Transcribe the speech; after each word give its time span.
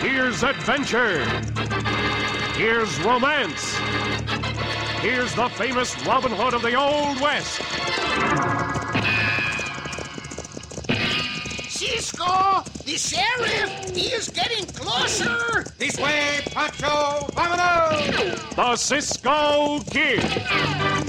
Here's 0.00 0.42
adventure. 0.42 1.24
Here's 2.54 2.98
romance. 3.00 3.76
Here's 5.00 5.34
the 5.34 5.48
famous 5.50 5.94
Robin 6.06 6.32
Hood 6.32 6.54
of 6.54 6.62
the 6.62 6.74
Old 6.74 7.20
West. 7.20 7.60
Cisco, 11.70 12.62
the 12.84 12.96
sheriff, 12.96 13.96
he 13.96 14.08
is 14.08 14.28
getting 14.28 14.66
closer. 14.66 15.64
This 15.78 15.98
way, 15.98 16.40
Pancho! 16.50 17.26
Vámonos! 17.32 18.56
The 18.56 18.76
Cisco 18.76 19.80
Kid. 19.90 20.99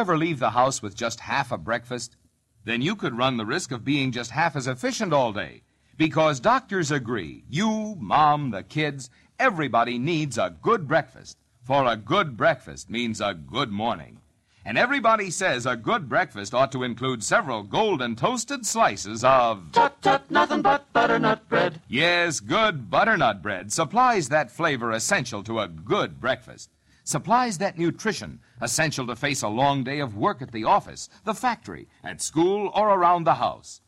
Ever 0.00 0.16
leave 0.16 0.38
the 0.38 0.50
house 0.52 0.80
with 0.80 0.96
just 0.96 1.20
half 1.20 1.52
a 1.52 1.58
breakfast? 1.58 2.16
Then 2.64 2.80
you 2.80 2.96
could 2.96 3.18
run 3.18 3.36
the 3.36 3.44
risk 3.44 3.70
of 3.70 3.84
being 3.84 4.12
just 4.12 4.30
half 4.30 4.56
as 4.56 4.66
efficient 4.66 5.12
all 5.12 5.30
day. 5.30 5.60
Because 5.98 6.40
doctors 6.40 6.90
agree, 6.90 7.44
you, 7.50 7.96
mom, 8.00 8.50
the 8.50 8.62
kids, 8.62 9.10
everybody 9.38 9.98
needs 9.98 10.38
a 10.38 10.56
good 10.62 10.88
breakfast. 10.88 11.36
For 11.64 11.84
a 11.84 11.98
good 11.98 12.38
breakfast 12.38 12.88
means 12.88 13.20
a 13.20 13.34
good 13.34 13.70
morning. 13.70 14.22
And 14.64 14.78
everybody 14.78 15.30
says 15.30 15.66
a 15.66 15.76
good 15.76 16.08
breakfast 16.08 16.54
ought 16.54 16.72
to 16.72 16.82
include 16.82 17.22
several 17.22 17.62
golden 17.62 18.16
toasted 18.16 18.64
slices 18.64 19.22
of. 19.22 19.72
Tut 19.72 20.00
tut, 20.00 20.30
nothing 20.30 20.62
but 20.62 20.90
butternut 20.94 21.46
bread. 21.50 21.82
Yes, 21.88 22.40
good 22.40 22.88
butternut 22.90 23.42
bread 23.42 23.70
supplies 23.70 24.30
that 24.30 24.50
flavor 24.50 24.92
essential 24.92 25.42
to 25.42 25.60
a 25.60 25.68
good 25.68 26.22
breakfast. 26.22 26.70
Supplies 27.04 27.58
that 27.58 27.78
nutrition 27.78 28.40
essential 28.60 29.06
to 29.06 29.16
face 29.16 29.42
a 29.42 29.48
long 29.48 29.84
day 29.84 30.00
of 30.00 30.16
work 30.16 30.42
at 30.42 30.52
the 30.52 30.64
office, 30.64 31.08
the 31.24 31.34
factory, 31.34 31.88
at 32.04 32.20
school, 32.20 32.70
or 32.74 32.90
around 32.90 33.24
the 33.24 33.34
house. 33.34 33.80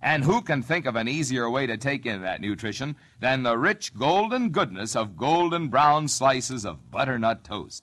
And 0.00 0.22
who 0.22 0.42
can 0.42 0.62
think 0.62 0.86
of 0.86 0.94
an 0.94 1.08
easier 1.08 1.50
way 1.50 1.66
to 1.66 1.76
take 1.76 2.06
in 2.06 2.22
that 2.22 2.40
nutrition 2.40 2.96
than 3.20 3.42
the 3.42 3.58
rich 3.58 3.96
golden 3.96 4.50
goodness 4.50 4.94
of 4.94 5.16
golden 5.16 5.68
brown 5.68 6.08
slices 6.08 6.64
of 6.64 6.90
butternut 6.90 7.42
toast? 7.42 7.82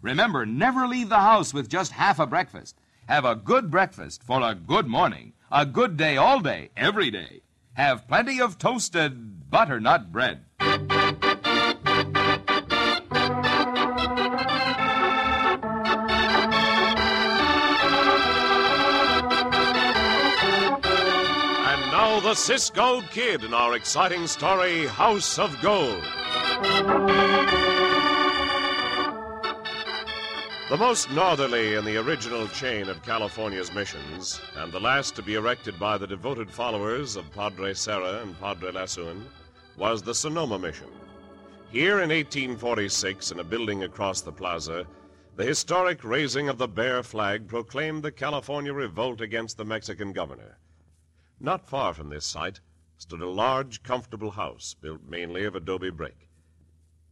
Remember, 0.00 0.46
never 0.46 0.86
leave 0.86 1.08
the 1.08 1.16
house 1.16 1.52
with 1.52 1.68
just 1.68 1.92
half 1.92 2.20
a 2.20 2.26
breakfast. 2.26 2.78
Have 3.08 3.24
a 3.24 3.34
good 3.34 3.70
breakfast 3.70 4.22
for 4.22 4.40
a 4.42 4.54
good 4.54 4.86
morning, 4.86 5.32
a 5.50 5.66
good 5.66 5.96
day 5.96 6.16
all 6.16 6.40
day, 6.40 6.70
every 6.76 7.10
day. 7.10 7.42
Have 7.74 8.06
plenty 8.06 8.40
of 8.40 8.58
toasted 8.58 9.50
butternut 9.50 10.12
bread. 10.12 10.44
The 22.20 22.34
Cisco 22.34 23.02
Kid 23.10 23.44
in 23.44 23.52
our 23.52 23.74
exciting 23.74 24.26
story, 24.26 24.86
House 24.86 25.38
of 25.38 25.60
Gold. 25.60 26.02
The 30.70 30.76
most 30.78 31.10
northerly 31.10 31.74
in 31.74 31.84
the 31.84 31.98
original 31.98 32.48
chain 32.48 32.88
of 32.88 33.02
California's 33.02 33.72
missions, 33.74 34.40
and 34.56 34.72
the 34.72 34.80
last 34.80 35.14
to 35.16 35.22
be 35.22 35.34
erected 35.34 35.78
by 35.78 35.98
the 35.98 36.06
devoted 36.06 36.50
followers 36.50 37.16
of 37.16 37.30
Padre 37.32 37.74
Serra 37.74 38.22
and 38.22 38.38
Padre 38.40 38.72
Lasuen, 38.72 39.22
was 39.76 40.02
the 40.02 40.14
Sonoma 40.14 40.58
Mission. 40.58 40.88
Here 41.70 42.00
in 42.00 42.10
1846, 42.10 43.32
in 43.32 43.40
a 43.40 43.44
building 43.44 43.82
across 43.82 44.22
the 44.22 44.32
plaza, 44.32 44.86
the 45.36 45.44
historic 45.44 46.02
raising 46.02 46.48
of 46.48 46.56
the 46.56 46.68
bear 46.68 47.02
flag 47.02 47.46
proclaimed 47.46 48.02
the 48.02 48.12
California 48.12 48.72
revolt 48.72 49.20
against 49.20 49.56
the 49.56 49.64
Mexican 49.64 50.12
governor. 50.12 50.56
Not 51.38 51.68
far 51.68 51.92
from 51.92 52.08
this 52.08 52.24
site 52.24 52.60
stood 52.96 53.20
a 53.20 53.28
large, 53.28 53.82
comfortable 53.82 54.30
house 54.30 54.74
built 54.80 55.02
mainly 55.04 55.44
of 55.44 55.54
adobe 55.54 55.90
brick. 55.90 56.28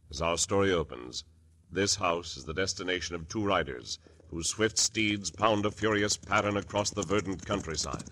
As 0.09 0.19
our 0.19 0.37
story 0.37 0.71
opens, 0.71 1.23
this 1.71 1.95
house 1.95 2.35
is 2.35 2.45
the 2.45 2.53
destination 2.53 3.15
of 3.15 3.27
two 3.27 3.45
riders 3.45 3.99
whose 4.29 4.49
swift 4.49 4.79
steeds 4.79 5.29
pound 5.29 5.65
a 5.65 5.71
furious 5.71 6.17
pattern 6.17 6.57
across 6.57 6.89
the 6.89 7.03
verdant 7.03 7.45
countryside. 7.45 8.03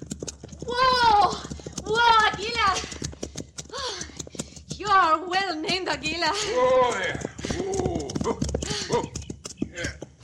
Whoa! 0.67 1.31
Whoa, 1.83 2.27
Aguila! 2.27 2.75
You 4.75 4.87
are 4.87 5.25
well 5.25 5.55
named, 5.55 5.87
Aguila. 5.87 6.29
Oh, 6.31 6.99
there. 6.99 7.21
Oh, 7.53 8.09
oh, 8.25 8.39
oh. 8.91 9.11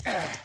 Yeah. 0.05 0.35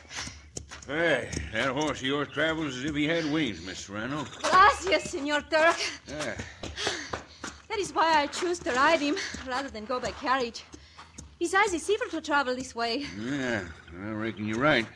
Hey, 0.87 1.31
that 1.53 1.69
horse 1.69 2.00
of 2.00 2.06
yours 2.06 2.28
travels 2.28 2.77
as 2.77 2.84
if 2.84 2.95
he 2.95 3.06
had 3.06 3.25
wings, 3.33 3.65
Miss 3.65 3.78
Serrano. 3.78 4.27
Gracias, 4.43 5.11
Senor 5.11 5.41
Turk. 5.50 5.77
Yeah. 6.06 6.37
That 7.69 7.78
is 7.78 7.95
why 7.95 8.21
I 8.21 8.27
choose 8.27 8.59
to 8.61 8.72
ride 8.72 9.00
him 9.00 9.17
rather 9.47 9.71
than 9.71 9.87
go 9.87 9.99
by 9.99 10.11
carriage. 10.11 10.62
Besides, 11.39 11.72
it's 11.72 11.84
safer 11.84 12.09
to 12.11 12.21
travel 12.21 12.55
this 12.55 12.75
way. 12.75 13.06
Yeah, 13.19 13.65
I 14.03 14.11
reckon 14.11 14.47
you're 14.47 14.59
right. 14.59 14.87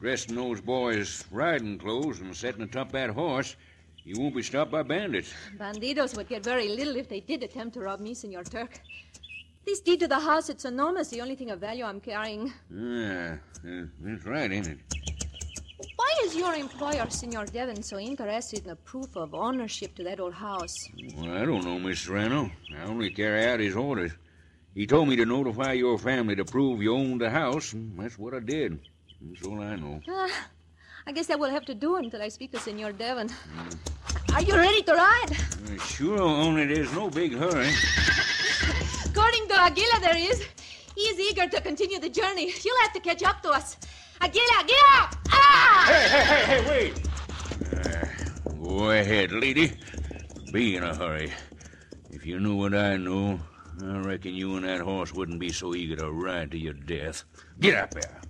Dressed 0.00 0.30
in 0.30 0.36
those 0.36 0.62
boys' 0.62 1.22
riding 1.30 1.78
clothes 1.78 2.20
and 2.20 2.34
setting 2.34 2.62
atop 2.62 2.90
that 2.92 3.10
horse, 3.10 3.56
you 4.04 4.18
won't 4.18 4.34
be 4.34 4.42
stopped 4.42 4.70
by 4.70 4.82
bandits. 4.82 5.34
Bandidos 5.58 6.16
would 6.16 6.28
get 6.28 6.44
very 6.44 6.68
little 6.68 6.96
if 6.96 7.08
they 7.10 7.20
did 7.20 7.42
attempt 7.42 7.74
to 7.74 7.80
rob 7.80 8.00
me, 8.00 8.14
Senor 8.14 8.44
Turk. 8.44 8.80
This 9.66 9.80
deed 9.80 10.00
to 10.00 10.08
the 10.08 10.18
house 10.18 10.48
at 10.48 10.60
Sonoma 10.60 11.00
is 11.00 11.08
the 11.08 11.20
only 11.20 11.34
thing 11.34 11.50
of 11.50 11.60
value 11.60 11.84
I'm 11.84 12.00
carrying. 12.00 12.52
Yeah, 12.70 13.36
that's 14.00 14.24
right, 14.24 14.50
ain't 14.50 14.68
it? 14.68 14.78
Why 15.96 16.10
is 16.24 16.34
your 16.34 16.54
employer, 16.54 17.06
Senor 17.10 17.46
Devon, 17.46 17.82
so 17.82 17.98
interested 17.98 18.64
in 18.64 18.70
a 18.70 18.76
proof 18.76 19.14
of 19.16 19.34
ownership 19.34 19.94
to 19.96 20.04
that 20.04 20.20
old 20.20 20.32
house? 20.34 20.74
Well, 21.14 21.32
I 21.36 21.44
don't 21.44 21.64
know, 21.64 21.78
Miss 21.78 22.00
Serrano. 22.00 22.50
I 22.74 22.82
only 22.84 23.10
carry 23.10 23.44
out 23.46 23.60
his 23.60 23.76
orders. 23.76 24.12
He 24.74 24.86
told 24.86 25.08
me 25.08 25.16
to 25.16 25.26
notify 25.26 25.72
your 25.72 25.98
family 25.98 26.34
to 26.36 26.44
prove 26.44 26.82
you 26.82 26.94
owned 26.94 27.20
the 27.20 27.30
house, 27.30 27.72
and 27.74 27.98
that's 27.98 28.18
what 28.18 28.32
I 28.34 28.40
did. 28.40 28.78
That's 29.20 29.46
all 29.46 29.60
I 29.60 29.76
know. 29.76 30.00
Ah, 30.08 30.48
I 31.06 31.12
guess 31.12 31.26
that 31.26 31.38
will 31.38 31.50
have 31.50 31.66
to 31.66 31.74
do 31.74 31.96
until 31.96 32.22
I 32.22 32.28
speak 32.28 32.52
to 32.52 32.58
Senor 32.58 32.92
Devon. 32.92 33.28
Are 34.34 34.42
you 34.42 34.54
ready 34.54 34.82
to 34.82 34.92
ride? 34.94 35.30
Uh, 35.32 35.82
Sure, 35.84 36.20
only 36.20 36.66
there's 36.66 36.92
no 36.94 37.10
big 37.10 37.34
hurry. 37.36 37.70
According 39.04 39.48
to 39.48 39.54
Aguila, 39.60 40.00
there 40.00 40.16
is. 40.16 40.42
He 40.94 41.02
is 41.02 41.20
eager 41.20 41.46
to 41.48 41.60
continue 41.60 41.98
the 41.98 42.08
journey. 42.08 42.50
You'll 42.64 42.80
have 42.82 42.92
to 42.94 43.00
catch 43.00 43.22
up 43.22 43.42
to 43.42 43.50
us. 43.50 43.76
Aguila! 44.20 44.44
Ah! 44.50 44.64
Hey, 46.46 46.62
wait! 46.68 46.94
Uh, 47.74 48.06
go 48.62 48.90
ahead, 48.92 49.32
lady. 49.32 49.72
Be 50.52 50.76
in 50.76 50.84
a 50.84 50.94
hurry. 50.94 51.32
If 52.10 52.24
you 52.24 52.38
knew 52.38 52.54
what 52.54 52.72
I 52.72 52.96
knew, 52.96 53.40
I 53.82 53.98
reckon 53.98 54.32
you 54.32 54.54
and 54.54 54.64
that 54.64 54.80
horse 54.80 55.12
wouldn't 55.12 55.40
be 55.40 55.50
so 55.50 55.74
eager 55.74 55.96
to 55.96 56.12
ride 56.12 56.52
to 56.52 56.56
your 56.56 56.74
death. 56.74 57.24
Get 57.58 57.74
up 57.74 57.90
there. 57.90 58.20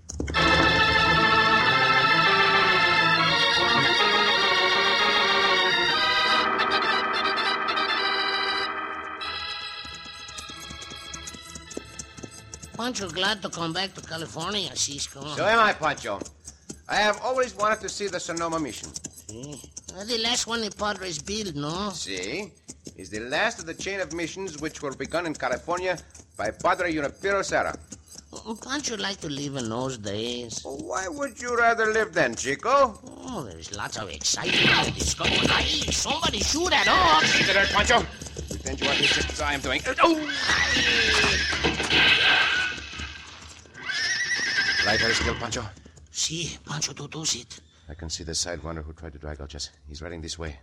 Pancho 12.79 13.11
glad 13.11 13.43
to 13.43 13.51
come 13.51 13.75
back 13.75 13.93
to 13.93 14.01
California, 14.01 14.75
Cisco. 14.75 15.23
So 15.35 15.45
am 15.45 15.59
I, 15.59 15.75
Pancho. 15.75 16.19
I 16.89 16.97
have 16.97 17.21
always 17.23 17.55
wanted 17.55 17.81
to 17.81 17.89
see 17.89 18.07
the 18.07 18.21
Sonoma 18.21 18.61
Mission. 18.61 18.89
See? 19.29 19.61
Uh, 19.97 20.05
the 20.05 20.19
last 20.19 20.47
one 20.47 20.61
the 20.61 20.71
Padres 20.71 21.21
built, 21.21 21.55
no? 21.57 21.91
See? 21.91 22.53
Is 22.97 23.11
the 23.11 23.21
last 23.21 23.59
of 23.59 23.67
the 23.67 23.75
chain 23.75 24.01
of 24.01 24.13
missions 24.13 24.61
which 24.61 24.83
were 24.83 24.93
begun 24.93 25.27
in 25.27 25.35
California 25.35 25.99
by 26.37 26.51
Padre 26.51 26.93
Junipero 26.93 27.43
Serra. 27.43 27.77
Don't 28.63 28.89
you 28.89 28.97
like 28.99 29.17
to 29.23 29.29
live 29.29 29.57
in 29.57 29.69
those 29.69 29.99
days. 29.99 30.61
Why 30.65 31.09
would 31.09 31.41
you 31.41 31.57
rather 31.57 31.87
live 31.87 32.13
then, 32.13 32.35
Chico? 32.35 32.99
Oh, 33.29 33.43
there's 33.43 33.75
lots 33.77 33.97
of 33.97 34.11
excitement 34.11 34.87
to 34.87 34.93
discover. 34.93 35.31
Hey, 35.31 35.91
somebody 35.91 36.41
shoot 36.41 36.73
at 36.73 36.87
us! 36.87 37.25
Sit 37.33 37.55
there, 37.55 37.67
Pancho. 37.67 38.05
Pretend 38.49 38.81
you 38.81 38.89
are 38.89 38.93
here 38.93 39.09
just 39.09 39.31
as 39.31 39.41
I 39.41 39.55
am 39.55 39.61
doing. 39.61 39.81
Oh! 40.03 40.15
Light 44.87 45.01
her 45.01 45.15
still, 45.15 45.35
Pancho. 45.35 45.65
See, 46.17 46.57
Pancho 46.67 46.95
to 46.95 47.09
do 47.09 47.23
it. 47.23 47.61
I 47.91 47.95
can 47.95 48.09
see 48.09 48.25
the 48.25 48.33
sidewinder 48.33 48.83
who 48.83 48.95
tried 48.95 49.13
to 49.13 49.19
drag 49.19 49.39
out 49.43 49.51
Jess. 49.51 49.69
He's 49.87 50.01
riding 50.01 50.23
this 50.23 50.39
way. 50.39 50.59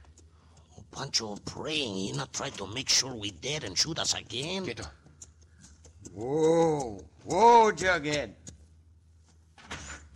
Oh, 0.75 0.83
Pancho 0.91 1.35
praying 1.45 1.93
he 1.93 2.11
not 2.11 2.33
try 2.33 2.49
to 2.49 2.65
make 2.65 2.89
sure 2.89 3.13
we 3.13 3.29
dead 3.29 3.63
and 3.63 3.77
shoot 3.77 3.99
us 3.99 4.15
again. 4.15 4.63
Quieto. 4.63 4.83
Whoa, 6.11 6.99
whoa, 7.23 7.71
Jughead. 7.71 8.31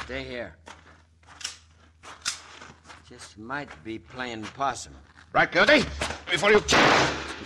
Stay 0.05 0.23
here. 0.23 0.57
Just 3.07 3.37
might 3.37 3.69
be 3.83 3.99
playing 3.99 4.41
possum. 4.41 4.95
Right, 5.33 5.51
Gildy? 5.51 5.85
Before 6.31 6.49
you 6.49 6.63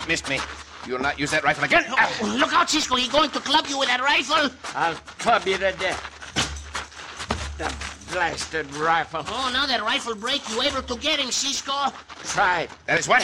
missed 0.08 0.30
me. 0.30 0.40
You'll 0.86 0.98
not 0.98 1.20
use 1.20 1.30
that 1.30 1.44
rifle 1.44 1.64
again. 1.64 1.84
Oh, 1.88 2.36
look 2.40 2.54
out, 2.54 2.70
Cisco. 2.70 2.96
He's 2.96 3.10
going 3.10 3.28
to 3.30 3.38
club 3.38 3.66
you 3.68 3.78
with 3.78 3.88
that 3.88 4.00
rifle. 4.00 4.50
I'll 4.74 4.94
club 4.94 5.46
you 5.46 5.58
to 5.58 5.72
death. 5.72 6.11
The 7.62 7.72
blasted 8.10 8.74
rifle. 8.74 9.22
Oh, 9.28 9.50
now 9.54 9.66
that 9.66 9.80
rifle 9.82 10.16
break, 10.16 10.42
you 10.50 10.62
able 10.62 10.82
to 10.82 10.96
get 10.96 11.20
him, 11.20 11.30
Cisco. 11.30 11.92
Try 12.24 12.62
it. 12.62 12.70
That 12.86 12.98
is 12.98 13.06
what 13.06 13.22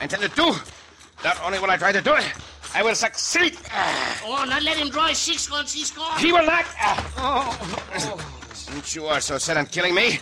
I 0.00 0.02
intend 0.02 0.22
to 0.24 0.28
do. 0.30 0.52
Not 1.22 1.40
only 1.44 1.60
will 1.60 1.70
I 1.70 1.76
try 1.76 1.92
to 1.92 2.00
do 2.00 2.16
it, 2.16 2.26
I 2.74 2.82
will 2.82 2.96
succeed. 2.96 3.56
Oh, 4.24 4.44
now 4.48 4.58
let 4.58 4.78
him 4.78 4.90
draw 4.90 5.06
his 5.06 5.18
six 5.18 5.46
gun, 5.46 5.64
Cisco. 5.64 6.02
He 6.18 6.32
will 6.32 6.44
not. 6.44 6.66
Oh. 7.18 8.18
Since 8.52 8.96
you 8.96 9.06
are 9.06 9.20
so 9.20 9.38
set 9.38 9.56
on 9.56 9.66
killing 9.66 9.94
me, 9.94 10.18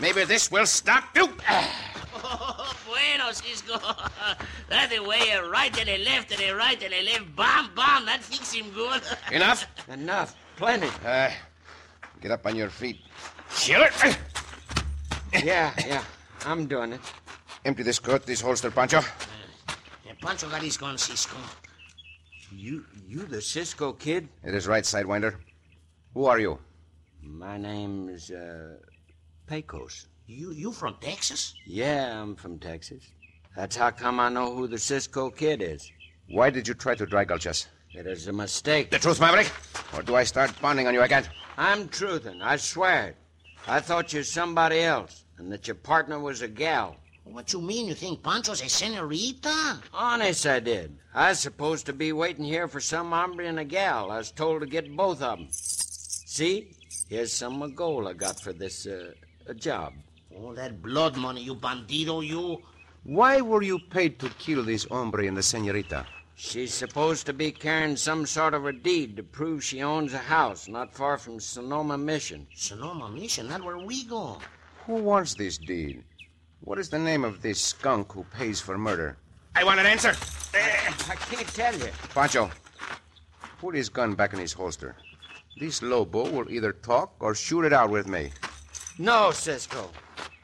maybe 0.00 0.24
this 0.24 0.50
will 0.50 0.66
stop 0.66 1.04
you. 1.14 1.28
Oh, 1.48 2.74
bueno, 2.88 3.30
Cisco. 3.30 3.78
That's 4.68 4.92
the 4.92 5.00
way 5.00 5.30
a 5.30 5.48
right 5.48 5.78
and 5.78 5.88
a 5.88 5.98
left 5.98 6.32
and 6.32 6.40
a 6.40 6.56
right 6.56 6.82
and 6.82 6.92
a 6.92 7.02
left. 7.04 7.36
Bam, 7.36 7.70
bam. 7.76 8.04
That 8.06 8.18
fix 8.22 8.52
him 8.52 8.68
good. 8.70 9.00
Enough? 9.30 9.64
Enough. 9.88 10.34
Plenty. 10.56 10.88
Uh, 11.04 11.30
get 12.20 12.30
up 12.30 12.46
on 12.46 12.56
your 12.56 12.68
feet. 12.70 13.00
Killer! 13.54 13.90
Yeah, 15.44 15.72
yeah. 15.86 16.02
I'm 16.44 16.66
doing 16.66 16.92
it. 16.92 17.00
Empty 17.64 17.82
this 17.82 17.98
coat, 17.98 18.24
this 18.26 18.40
holster, 18.40 18.70
Pancho. 18.70 19.00
Yeah, 20.04 20.12
Pancho 20.20 20.48
got 20.48 20.62
his 20.62 20.76
gun, 20.76 20.96
Cisco. 20.96 21.36
You 22.52 22.84
you 23.06 23.24
the 23.26 23.42
Cisco 23.42 23.92
kid? 23.92 24.28
It 24.44 24.54
is 24.54 24.66
right, 24.66 24.84
Sidewinder. 24.84 25.36
Who 26.14 26.26
are 26.26 26.38
you? 26.38 26.58
My 27.22 27.58
name's 27.58 28.30
uh 28.30 28.76
Pecos. 29.46 30.06
You 30.26 30.52
you 30.52 30.72
from 30.72 30.96
Texas? 31.00 31.54
Yeah, 31.66 32.22
I'm 32.22 32.36
from 32.36 32.58
Texas. 32.58 33.02
That's 33.56 33.74
how 33.76 33.90
come 33.90 34.20
I 34.20 34.28
know 34.28 34.54
who 34.54 34.68
the 34.68 34.78
Cisco 34.78 35.30
kid 35.30 35.62
is. 35.62 35.90
Why 36.28 36.50
did 36.50 36.68
you 36.68 36.74
try 36.74 36.94
to 36.94 37.06
dry 37.06 37.24
gulch 37.24 37.46
us? 37.46 37.68
It 37.90 38.06
is 38.06 38.26
a 38.28 38.32
mistake. 38.32 38.90
The 38.90 38.98
truth, 38.98 39.20
Maverick? 39.20 39.50
Or 39.94 40.02
do 40.02 40.14
I 40.14 40.24
start 40.24 40.54
pounding 40.60 40.86
on 40.86 40.94
you 40.94 41.02
again? 41.02 41.24
I'm 41.58 41.88
truthing. 41.88 42.42
I 42.42 42.56
swear 42.56 43.08
it. 43.08 43.16
I 43.66 43.80
thought 43.80 44.12
you 44.12 44.18
was 44.18 44.30
somebody 44.30 44.80
else, 44.80 45.24
and 45.38 45.50
that 45.52 45.66
your 45.66 45.74
partner 45.74 46.18
was 46.18 46.42
a 46.42 46.48
gal. 46.48 46.96
What 47.24 47.52
you 47.52 47.60
mean? 47.60 47.88
You 47.88 47.94
think 47.94 48.22
Pancho's 48.22 48.62
a 48.62 48.68
senorita? 48.68 49.80
Honest, 49.92 50.46
I 50.46 50.60
did. 50.60 50.96
I 51.14 51.30
was 51.30 51.40
supposed 51.40 51.86
to 51.86 51.92
be 51.92 52.12
waiting 52.12 52.44
here 52.44 52.68
for 52.68 52.80
some 52.80 53.10
hombre 53.10 53.46
and 53.46 53.58
a 53.58 53.64
gal. 53.64 54.12
I 54.12 54.18
was 54.18 54.30
told 54.30 54.60
to 54.60 54.66
get 54.66 54.94
both 54.96 55.22
of 55.22 55.40
'em. 55.40 55.48
See? 55.50 56.70
Here's 57.08 57.32
some 57.32 57.74
gold 57.74 58.06
I 58.06 58.12
got 58.12 58.38
for 58.38 58.52
this 58.52 58.86
uh, 58.86 59.12
job. 59.54 59.94
All 60.36 60.54
that 60.54 60.82
blood 60.82 61.16
money, 61.16 61.42
you 61.42 61.54
bandido, 61.56 62.24
you. 62.24 62.62
Why 63.04 63.40
were 63.40 63.62
you 63.62 63.78
paid 63.78 64.18
to 64.20 64.28
kill 64.30 64.62
this 64.62 64.84
hombre 64.84 65.26
and 65.26 65.36
the 65.36 65.42
senorita? 65.42 66.06
She's 66.38 66.74
supposed 66.74 67.24
to 67.26 67.32
be 67.32 67.50
carrying 67.50 67.96
some 67.96 68.26
sort 68.26 68.52
of 68.52 68.66
a 68.66 68.72
deed 68.72 69.16
to 69.16 69.22
prove 69.22 69.64
she 69.64 69.82
owns 69.82 70.12
a 70.12 70.18
house 70.18 70.68
not 70.68 70.92
far 70.94 71.16
from 71.16 71.40
Sonoma 71.40 71.96
Mission. 71.96 72.46
Sonoma 72.54 73.08
Mission? 73.08 73.48
That's 73.48 73.64
where 73.64 73.78
we 73.78 74.04
go. 74.04 74.38
Who 74.84 74.96
wants 74.96 75.32
this 75.32 75.56
deed? 75.56 76.04
What 76.60 76.78
is 76.78 76.90
the 76.90 76.98
name 76.98 77.24
of 77.24 77.40
this 77.40 77.58
skunk 77.58 78.12
who 78.12 78.22
pays 78.24 78.60
for 78.60 78.76
murder? 78.76 79.16
I 79.54 79.64
want 79.64 79.80
an 79.80 79.86
answer. 79.86 80.14
I 80.52 81.14
can't 81.14 81.48
tell 81.48 81.74
you. 81.74 81.88
Pancho, 82.10 82.50
put 83.58 83.74
his 83.74 83.88
gun 83.88 84.14
back 84.14 84.34
in 84.34 84.38
his 84.38 84.52
holster. 84.52 84.94
This 85.58 85.80
Lobo 85.80 86.30
will 86.30 86.50
either 86.52 86.74
talk 86.74 87.14
or 87.18 87.34
shoot 87.34 87.64
it 87.64 87.72
out 87.72 87.88
with 87.88 88.06
me. 88.06 88.30
No, 88.98 89.30
Cisco. 89.30 89.90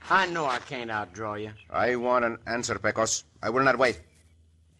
I 0.09 0.25
know 0.27 0.47
I 0.47 0.59
can't 0.59 0.91
outdraw 0.91 1.39
you. 1.39 1.53
I 1.71 1.97
want 1.97 2.25
an 2.25 2.39
answer, 2.47 2.79
Pecos. 2.79 3.25
I 3.43 3.51
will 3.51 3.63
not 3.63 3.77
wait. 3.77 4.01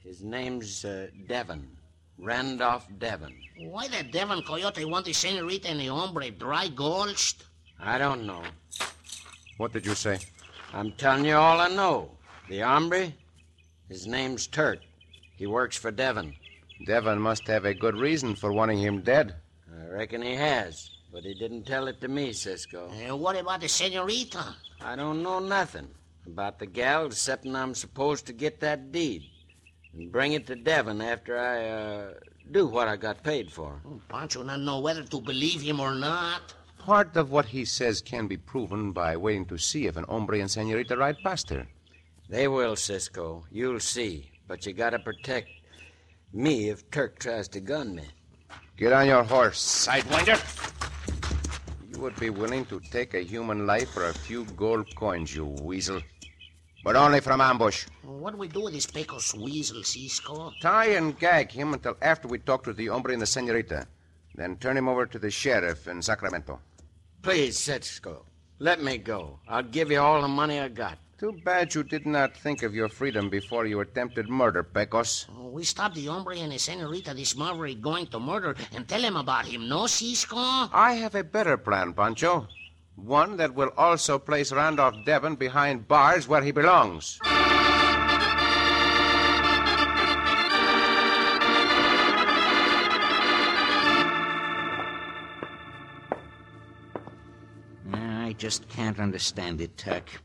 His 0.05 0.23
name's 0.23 0.85
uh, 0.85 1.09
Devon. 1.29 1.77
Randolph 2.19 2.87
Devon. 2.99 3.35
Why 3.59 3.89
the 3.89 4.03
Devon 4.03 4.43
Coyote 4.43 4.85
want 4.85 5.07
the 5.07 5.13
senorita 5.13 5.69
and 5.69 5.81
the 5.81 5.87
hombre 5.87 6.31
dry 6.31 6.69
gulched? 6.69 7.45
I 7.81 7.99
don't 7.99 8.27
know. 8.27 8.43
What 9.59 9.73
did 9.73 9.87
you 9.87 9.95
say? 9.95 10.19
I'm 10.73 10.93
telling 10.93 11.25
you 11.25 11.37
all 11.37 11.61
I 11.61 11.69
know. 11.69 12.11
The 12.49 12.61
hombre, 12.61 13.13
his 13.89 14.07
name's 14.07 14.47
Turk. 14.47 14.81
He 15.37 15.47
works 15.47 15.77
for 15.77 15.91
Devon. 15.91 16.35
Devon 16.87 17.21
must 17.21 17.47
have 17.47 17.65
a 17.65 17.75
good 17.75 17.97
reason 17.97 18.35
for 18.35 18.53
wanting 18.53 18.79
him 18.79 19.03
dead. 19.03 19.37
I 19.73 19.87
reckon 19.87 20.23
he 20.23 20.35
has, 20.35 20.91
but 21.13 21.25
he 21.25 21.35
didn't 21.35 21.65
tell 21.65 21.87
it 21.87 22.01
to 22.01 22.09
me, 22.09 22.33
Cisco. 22.33 22.91
Uh, 22.91 23.17
what 23.17 23.37
about 23.37 23.61
the 23.61 23.69
senorita? 23.69 24.55
I 24.81 24.97
don't 24.97 25.23
know 25.23 25.39
nothing 25.39 25.89
about 26.27 26.59
the 26.59 26.67
gal, 26.67 27.07
excepting 27.07 27.55
I'm 27.55 27.75
supposed 27.75 28.27
to 28.27 28.33
get 28.33 28.61
that 28.61 28.91
deed 28.91 29.32
and 29.95 30.11
bring 30.11 30.33
it 30.33 30.47
to 30.47 30.57
Devon 30.57 31.01
after 31.01 31.39
I 31.39 31.69
uh, 31.69 32.15
do 32.51 32.67
what 32.67 32.89
I 32.89 32.97
got 32.97 33.23
paid 33.23 33.51
for. 33.51 33.81
Oh, 33.87 34.01
Pancho 34.09 34.43
not 34.43 34.61
know 34.61 34.81
whether 34.81 35.03
to 35.03 35.21
believe 35.21 35.63
him 35.63 35.81
or 35.81 35.95
not. 35.95 36.55
Part 36.79 37.17
of 37.17 37.31
what 37.31 37.47
he 37.47 37.65
says 37.65 38.03
can 38.03 38.27
be 38.27 38.37
proven 38.37 38.93
by 38.93 39.17
waiting 39.17 39.45
to 39.47 39.59
see 39.59 39.87
if 39.87 39.97
an 39.97 40.05
hombre 40.09 40.41
and 40.41 40.51
senorita 40.51 40.97
ride 40.97 41.19
past 41.23 41.51
her. 41.51 41.67
They 42.29 42.49
will, 42.49 42.77
Cisco. 42.77 43.45
You'll 43.51 43.81
see. 43.81 44.31
But 44.49 44.67
you 44.67 44.73
gotta 44.73 44.99
protect 44.99 45.49
me 46.33 46.71
if 46.71 46.91
Turk 46.91 47.19
tries 47.19 47.47
to 47.49 47.61
gun 47.61 47.95
me. 47.95 48.05
Get 48.77 48.93
on 48.93 49.07
your 49.07 49.23
horse, 49.23 49.87
Sidewinder. 49.87 50.41
You 51.93 52.01
would 52.01 52.19
be 52.19 52.31
willing 52.31 52.65
to 52.67 52.81
take 52.81 53.15
a 53.15 53.21
human 53.21 53.67
life 53.67 53.91
for 53.91 54.09
a 54.09 54.15
few 54.15 54.45
gold 54.57 54.95
coins, 54.97 55.35
you 55.35 55.45
weasel. 55.45 56.01
But 56.85 56.97
only 56.97 57.21
from 57.21 57.41
ambush. 57.41 57.87
What 58.03 58.33
do 58.33 58.39
we 58.39 58.49
do 58.49 58.63
with 58.63 58.73
this 58.73 58.87
Pecos 58.87 59.35
weasel, 59.35 59.85
Cisco? 59.85 60.53
Tie 60.61 60.87
and 60.97 61.17
gag 61.19 61.53
him 61.53 61.75
until 61.75 61.97
after 62.03 62.27
we 62.27 62.39
talk 62.39 62.65
to 62.65 62.73
the 62.73 62.87
hombre 62.87 63.13
and 63.13 63.23
the 63.23 63.27
senorita. 63.27 63.87
Then 64.35 64.57
turn 64.57 64.77
him 64.77 64.89
over 64.89 65.07
to 65.07 65.19
the 65.19 65.31
sheriff 65.31 65.87
in 65.87 66.03
Sacramento. 66.03 66.59
Please, 67.23 67.57
Cisco, 67.59 68.25
let 68.59 68.83
me 68.83 68.99
go. 68.99 69.39
I'll 69.47 69.63
give 69.63 69.93
you 69.93 70.01
all 70.01 70.21
the 70.23 70.29
money 70.29 70.59
I 70.59 70.69
got. 70.69 70.99
Too 71.19 71.39
bad 71.45 71.73
you 71.73 71.85
did 71.85 72.05
not 72.05 72.37
think 72.37 72.65
of 72.65 72.75
your 72.75 72.89
freedom 72.89 73.31
before 73.31 73.65
you 73.65 73.79
attempted 73.79 74.29
murder, 74.29 74.65
Pecos. 74.65 75.27
Oh, 75.39 75.51
we 75.51 75.63
stop 75.63 75.95
the 75.95 76.07
hombre 76.07 76.37
and 76.37 76.51
the 76.51 76.59
senorita 76.59 77.15
this 77.15 77.37
maverick 77.37 77.81
going 77.81 78.09
to 78.09 78.19
murder 78.19 78.57
and 78.75 78.89
tell 78.89 79.01
him 79.01 79.15
about 79.15 79.47
him, 79.47 79.69
no, 79.69 79.87
Cisco? 79.87 80.37
I 80.37 80.95
have 80.95 81.15
a 81.15 81.23
better 81.23 81.57
plan, 81.57 81.93
Pancho. 81.93 82.49
One 82.97 83.37
that 83.39 83.55
will 83.55 83.73
also 83.77 84.19
place 84.19 84.53
Randolph 84.53 84.97
Devon 85.05 85.37
behind 85.37 85.89
bars 85.89 86.29
where 86.29 86.43
he 86.43 86.53
belongs. 86.53 87.19
I 97.93 98.35
just 98.39 98.69
can't 98.69 98.99
understand 98.99 99.61
it, 99.61 99.77
Turk. 99.77 100.23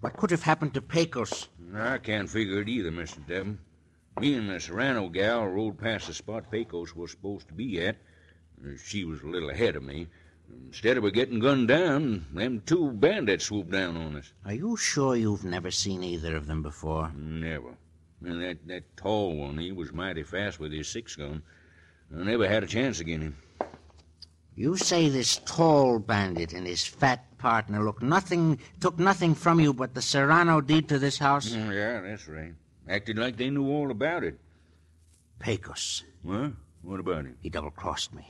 What 0.00 0.16
could 0.16 0.30
have 0.30 0.42
happened 0.42 0.74
to 0.74 0.82
Pecos? 0.82 1.48
I 1.74 1.98
can't 1.98 2.28
figure 2.28 2.60
it 2.60 2.68
either, 2.68 2.90
Mr. 2.90 3.26
Devon. 3.26 3.58
Me 4.20 4.34
and 4.34 4.50
the 4.50 4.58
Serrano 4.58 5.08
gal 5.08 5.46
rode 5.46 5.78
past 5.78 6.08
the 6.08 6.14
spot 6.14 6.50
Pecos 6.50 6.94
was 6.94 7.12
supposed 7.12 7.48
to 7.48 7.54
be 7.54 7.80
at. 7.84 7.96
Uh, 8.64 8.70
she 8.84 9.04
was 9.04 9.22
a 9.22 9.26
little 9.26 9.50
ahead 9.50 9.76
of 9.76 9.82
me. 9.82 10.08
Instead 10.68 10.98
of 10.98 11.12
getting 11.14 11.38
gunned 11.38 11.68
down, 11.68 12.26
them 12.32 12.62
two 12.66 12.92
bandits 12.92 13.46
swooped 13.46 13.70
down 13.70 13.96
on 13.96 14.16
us. 14.16 14.32
Are 14.44 14.52
you 14.52 14.76
sure 14.76 15.16
you've 15.16 15.44
never 15.44 15.70
seen 15.70 16.04
either 16.04 16.36
of 16.36 16.46
them 16.46 16.62
before? 16.62 17.10
Never. 17.16 17.74
And 18.24 18.42
that, 18.42 18.66
that 18.66 18.96
tall 18.96 19.36
one, 19.36 19.58
he 19.58 19.72
was 19.72 19.92
mighty 19.92 20.22
fast 20.22 20.60
with 20.60 20.72
his 20.72 20.88
six 20.88 21.16
gun. 21.16 21.42
I 22.14 22.22
never 22.22 22.46
had 22.48 22.64
a 22.64 22.66
chance 22.66 23.00
again 23.00 23.20
him. 23.20 23.36
You 24.54 24.76
say 24.76 25.08
this 25.08 25.40
tall 25.44 25.98
bandit 25.98 26.52
and 26.52 26.66
his 26.66 26.84
fat 26.84 27.24
partner 27.38 27.84
look 27.84 28.02
nothing 28.02 28.58
took 28.80 28.98
nothing 28.98 29.34
from 29.34 29.60
you 29.60 29.72
but 29.72 29.94
the 29.94 30.02
Serrano 30.02 30.60
deed 30.60 30.88
to 30.88 30.98
this 30.98 31.16
house? 31.16 31.50
Mm, 31.50 31.72
yeah, 31.72 32.00
that's 32.00 32.26
right. 32.26 32.54
Acted 32.88 33.18
like 33.18 33.36
they 33.36 33.50
knew 33.50 33.68
all 33.68 33.90
about 33.90 34.24
it. 34.24 34.38
Pecos. 35.38 36.02
What? 36.22 36.52
What 36.82 37.00
about 37.00 37.26
him? 37.26 37.36
He 37.40 37.50
double 37.50 37.70
crossed 37.70 38.14
me. 38.14 38.26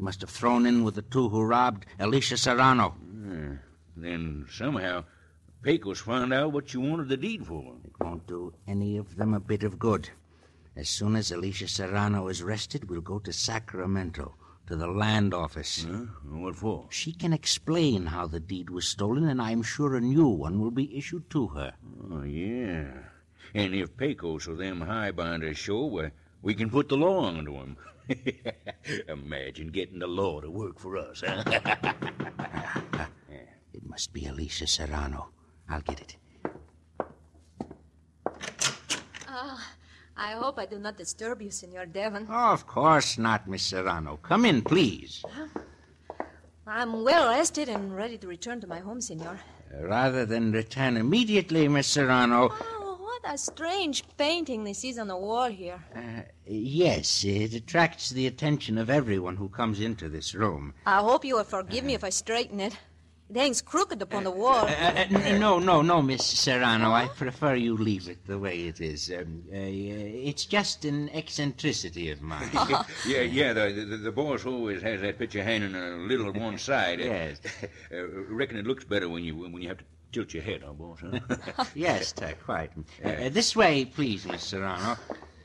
He 0.00 0.04
must 0.04 0.22
have 0.22 0.30
thrown 0.30 0.64
in 0.64 0.82
with 0.82 0.94
the 0.94 1.02
two 1.02 1.28
who 1.28 1.42
robbed 1.42 1.84
Alicia 1.98 2.38
Serrano. 2.38 2.96
Yeah. 3.22 3.56
Then 3.94 4.46
somehow 4.50 5.04
Pecos 5.62 6.00
found 6.00 6.32
out 6.32 6.52
what 6.52 6.72
you 6.72 6.80
wanted 6.80 7.10
the 7.10 7.18
deed 7.18 7.46
for. 7.46 7.76
It 7.84 7.92
won't 8.00 8.26
do 8.26 8.54
any 8.66 8.96
of 8.96 9.16
them 9.16 9.34
a 9.34 9.40
bit 9.40 9.62
of 9.62 9.78
good. 9.78 10.08
As 10.74 10.88
soon 10.88 11.16
as 11.16 11.30
Alicia 11.30 11.68
Serrano 11.68 12.28
is 12.28 12.40
arrested, 12.40 12.88
we'll 12.88 13.02
go 13.02 13.18
to 13.18 13.30
Sacramento, 13.30 14.34
to 14.68 14.74
the 14.74 14.86
land 14.86 15.34
office. 15.34 15.84
Huh? 15.86 16.06
What 16.24 16.56
for? 16.56 16.86
She 16.88 17.12
can 17.12 17.34
explain 17.34 18.06
how 18.06 18.26
the 18.26 18.40
deed 18.40 18.70
was 18.70 18.88
stolen, 18.88 19.28
and 19.28 19.42
I'm 19.42 19.62
sure 19.62 19.96
a 19.96 20.00
new 20.00 20.28
one 20.28 20.60
will 20.60 20.70
be 20.70 20.96
issued 20.96 21.28
to 21.28 21.48
her. 21.48 21.74
Oh, 22.10 22.22
yeah. 22.22 22.86
And 23.52 23.74
if 23.74 23.98
Pecos 23.98 24.48
or 24.48 24.54
them 24.54 24.80
highbinders 24.80 25.58
show, 25.58 25.84
well, 25.84 26.10
we 26.40 26.54
can 26.54 26.70
put 26.70 26.88
the 26.88 26.96
law 26.96 27.26
onto 27.26 27.52
them. 27.52 27.76
Imagine 29.08 29.68
getting 29.68 29.98
the 29.98 30.06
law 30.06 30.40
to 30.40 30.50
work 30.50 30.78
for 30.78 30.96
us, 30.96 31.22
huh? 31.26 31.44
It 33.72 33.88
must 33.88 34.12
be 34.12 34.26
Alicia 34.26 34.66
Serrano. 34.66 35.28
I'll 35.68 35.80
get 35.80 36.00
it. 36.00 36.16
Ah, 39.28 39.74
I 40.16 40.32
hope 40.32 40.58
I 40.58 40.66
do 40.66 40.78
not 40.78 40.96
disturb 40.96 41.40
you, 41.40 41.50
Senor 41.50 41.86
Devon. 41.86 42.26
Oh, 42.28 42.52
of 42.52 42.66
course 42.66 43.16
not, 43.16 43.46
Miss 43.46 43.62
Serrano. 43.62 44.16
Come 44.16 44.44
in, 44.44 44.62
please. 44.62 45.24
I'm 46.66 47.04
well 47.04 47.28
rested 47.28 47.68
and 47.68 47.96
ready 47.96 48.18
to 48.18 48.26
return 48.26 48.60
to 48.60 48.66
my 48.66 48.80
home, 48.80 49.00
Senor. 49.00 49.38
Rather 49.80 50.26
than 50.26 50.52
return 50.52 50.96
immediately, 50.96 51.68
Miss 51.68 51.86
Serrano. 51.86 52.50
Oh, 52.52 52.79
what 53.22 53.34
a 53.34 53.38
strange 53.38 54.04
painting 54.16 54.64
this 54.64 54.84
is 54.84 54.98
on 54.98 55.08
the 55.08 55.16
wall 55.16 55.48
here. 55.48 55.82
Uh, 55.94 56.22
yes, 56.46 57.24
it 57.24 57.54
attracts 57.54 58.10
the 58.10 58.26
attention 58.26 58.78
of 58.78 58.90
everyone 58.90 59.36
who 59.36 59.48
comes 59.48 59.80
into 59.80 60.08
this 60.08 60.34
room. 60.34 60.74
I 60.86 61.00
hope 61.00 61.24
you 61.24 61.36
will 61.36 61.44
forgive 61.44 61.84
me 61.84 61.94
if 61.94 62.04
I 62.04 62.10
straighten 62.10 62.60
it. 62.60 62.76
It 63.28 63.36
hangs 63.36 63.62
crooked 63.62 64.02
upon 64.02 64.24
the 64.24 64.30
wall. 64.32 64.66
Uh, 64.66 65.06
uh, 65.08 65.38
no, 65.38 65.60
no, 65.60 65.82
no, 65.82 66.02
Miss 66.02 66.26
Serrano. 66.26 66.90
I 66.90 67.06
prefer 67.06 67.54
you 67.54 67.76
leave 67.76 68.08
it 68.08 68.26
the 68.26 68.40
way 68.40 68.66
it 68.66 68.80
is. 68.80 69.08
Um, 69.16 69.44
uh, 69.52 69.56
it's 69.56 70.44
just 70.44 70.84
an 70.84 71.08
eccentricity 71.10 72.10
of 72.10 72.20
mine. 72.22 72.50
yeah, 73.06 73.20
yeah, 73.20 73.52
the, 73.52 73.86
the, 73.88 73.96
the 73.98 74.12
boss 74.12 74.44
always 74.46 74.82
has 74.82 75.00
that 75.02 75.18
picture 75.18 75.44
hanging 75.44 75.76
a 75.76 75.90
little 75.98 76.26
on 76.26 76.40
one 76.40 76.58
side. 76.70 76.98
Yes. 76.98 77.40
Uh, 77.92 78.04
reckon 78.34 78.56
it 78.56 78.66
looks 78.66 78.84
better 78.84 79.08
when 79.08 79.22
you 79.22 79.36
when 79.36 79.62
you 79.62 79.68
have 79.68 79.78
to 79.78 79.84
tilt 80.12 80.34
your 80.34 80.42
head, 80.42 80.62
huh, 80.64 80.72
boss? 80.72 81.00
Huh? 81.56 81.64
yes, 81.74 82.14
uh, 82.22 82.32
quite. 82.44 82.70
Uh, 83.04 83.28
this 83.30 83.54
way, 83.56 83.84
please, 83.84 84.26
Miss 84.26 84.42
Serrano. 84.42 84.96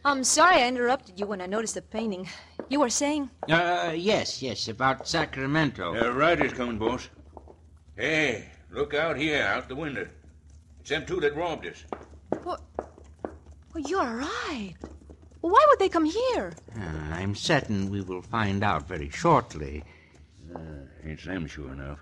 I'm 0.03 0.23
sorry 0.23 0.57
I 0.57 0.67
interrupted 0.67 1.19
you 1.19 1.25
when 1.25 1.41
I 1.41 1.45
noticed 1.47 1.73
the 1.75 1.81
painting. 1.81 2.27
You 2.69 2.79
were 2.79 2.89
saying? 2.89 3.29
Uh, 3.49 3.93
yes, 3.95 4.41
yes, 4.41 4.67
about 4.67 5.07
Sacramento. 5.07 5.95
uh, 5.95 6.11
rider's 6.11 6.53
coming, 6.53 6.77
boss. 6.77 7.09
Hey, 7.95 8.45
look 8.71 8.93
out 8.93 9.17
here, 9.17 9.43
out 9.43 9.67
the 9.67 9.75
window. 9.75 10.07
It's 10.79 10.89
them 10.89 11.05
two 11.05 11.19
that 11.21 11.35
robbed 11.35 11.65
us. 11.65 11.83
Well, 12.43 12.59
you're 13.75 14.17
right. 14.17 14.73
Why 15.41 15.65
would 15.69 15.79
they 15.79 15.89
come 15.89 16.05
here? 16.05 16.53
Uh, 16.79 17.13
I'm 17.13 17.35
certain 17.35 17.89
we 17.89 18.01
will 18.01 18.21
find 18.21 18.63
out 18.63 18.87
very 18.87 19.09
shortly. 19.09 19.83
Uh, 20.55 20.59
it's 21.03 21.25
them, 21.25 21.45
sure 21.47 21.71
enough. 21.71 21.99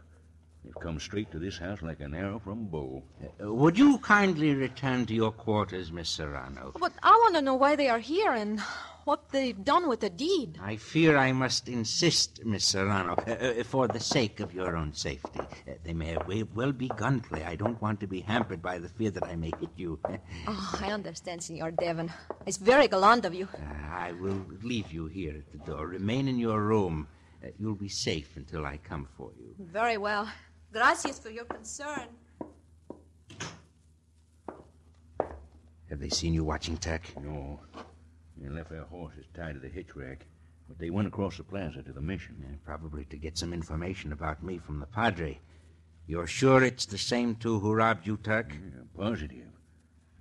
They've 0.84 0.90
come 0.92 1.00
straight 1.00 1.32
to 1.32 1.40
this 1.40 1.58
house 1.58 1.82
like 1.82 2.02
an 2.02 2.14
arrow 2.14 2.40
from 2.40 2.52
a 2.60 2.64
bow. 2.66 3.04
Uh, 3.42 3.54
would 3.54 3.78
you 3.78 4.00
kindly 4.00 4.54
return 4.54 5.06
to 5.06 5.14
your 5.14 5.32
quarters, 5.32 5.94
Miss 5.94 6.10
Serrano? 6.10 6.74
But 6.78 6.92
I 7.02 7.12
want 7.12 7.36
to 7.36 7.42
know 7.42 7.56
why 7.56 7.78
they 7.78 7.88
are 7.88 8.00
here 8.00 8.34
and 8.34 8.60
what 9.06 9.30
they've 9.32 9.64
done 9.64 9.88
with 9.88 10.02
the 10.02 10.10
deed. 10.10 10.60
I 10.62 10.76
fear 10.76 11.16
I 11.18 11.32
must 11.32 11.70
insist, 11.70 12.44
Miss 12.44 12.66
Serrano, 12.66 13.14
uh, 13.16 13.32
uh, 13.32 13.64
for 13.64 13.88
the 13.88 14.00
sake 14.02 14.42
of 14.42 14.54
your 14.54 14.76
own 14.76 14.94
safety. 14.94 15.40
Uh, 15.40 15.72
they 15.86 15.94
may 15.94 16.18
we- 16.28 16.44
well 16.44 16.74
be 16.74 16.90
gunplay. 16.90 17.44
I 17.46 17.56
don't 17.56 17.82
want 17.82 18.02
to 18.02 18.08
be 18.08 18.20
hampered 18.20 18.62
by 18.62 18.78
the 18.80 18.90
fear 18.90 19.12
that 19.12 19.24
I 19.24 19.38
may 19.38 19.52
hit 19.62 19.70
you. 19.78 20.00
Oh, 20.50 20.80
I 20.82 20.92
understand, 20.92 21.42
Senor 21.44 21.72
Devon. 21.72 22.12
It's 22.46 22.58
very 22.58 22.90
gallant 22.90 23.24
of 23.24 23.34
you. 23.34 23.48
Uh, 23.54 23.88
I 23.90 24.12
will 24.12 24.46
leave 24.62 24.92
you 24.92 25.06
here 25.06 25.36
at 25.38 25.50
the 25.54 25.60
door. 25.72 25.88
Remain 25.88 26.28
in 26.28 26.38
your 26.38 26.60
room. 26.62 27.08
Uh, 27.42 27.48
you'll 27.58 27.76
be 27.76 27.88
safe 27.90 28.36
until 28.36 28.66
I 28.66 28.78
come 28.78 29.08
for 29.18 29.32
you. 29.40 29.56
Very 29.60 29.98
well. 29.98 30.28
Gracias 30.74 31.20
for 31.20 31.30
your 31.30 31.46
concern. 31.46 32.08
Have 35.88 36.00
they 36.00 36.10
seen 36.10 36.34
you 36.34 36.44
watching 36.44 36.78
Turk? 36.78 37.04
No. 37.24 37.60
They 38.38 38.50
left 38.50 38.72
their 38.72 38.82
horses 38.86 39.26
tied 39.36 39.54
to 39.54 39.60
the 39.60 39.70
hitch 39.70 39.96
rack. 39.96 40.26
But 40.68 40.80
they 40.80 40.90
went 40.90 41.08
across 41.08 41.38
the 41.38 41.44
plaza 41.44 41.84
to 41.84 41.94
the 41.94 42.02
mission. 42.02 42.38
Yeah, 42.42 42.56
probably 42.66 43.06
to 43.06 43.18
get 43.18 43.38
some 43.38 43.54
information 43.54 44.14
about 44.14 44.42
me 44.42 44.58
from 44.58 44.80
the 44.80 44.88
Padre. 44.88 45.40
You're 46.08 46.26
sure 46.26 46.64
it's 46.64 46.88
the 46.88 46.98
same 46.98 47.36
two 47.36 47.60
who 47.60 47.74
robbed 47.74 48.08
you, 48.08 48.18
Turk? 48.18 48.52
Yeah, 48.52 48.82
positive. 48.98 49.46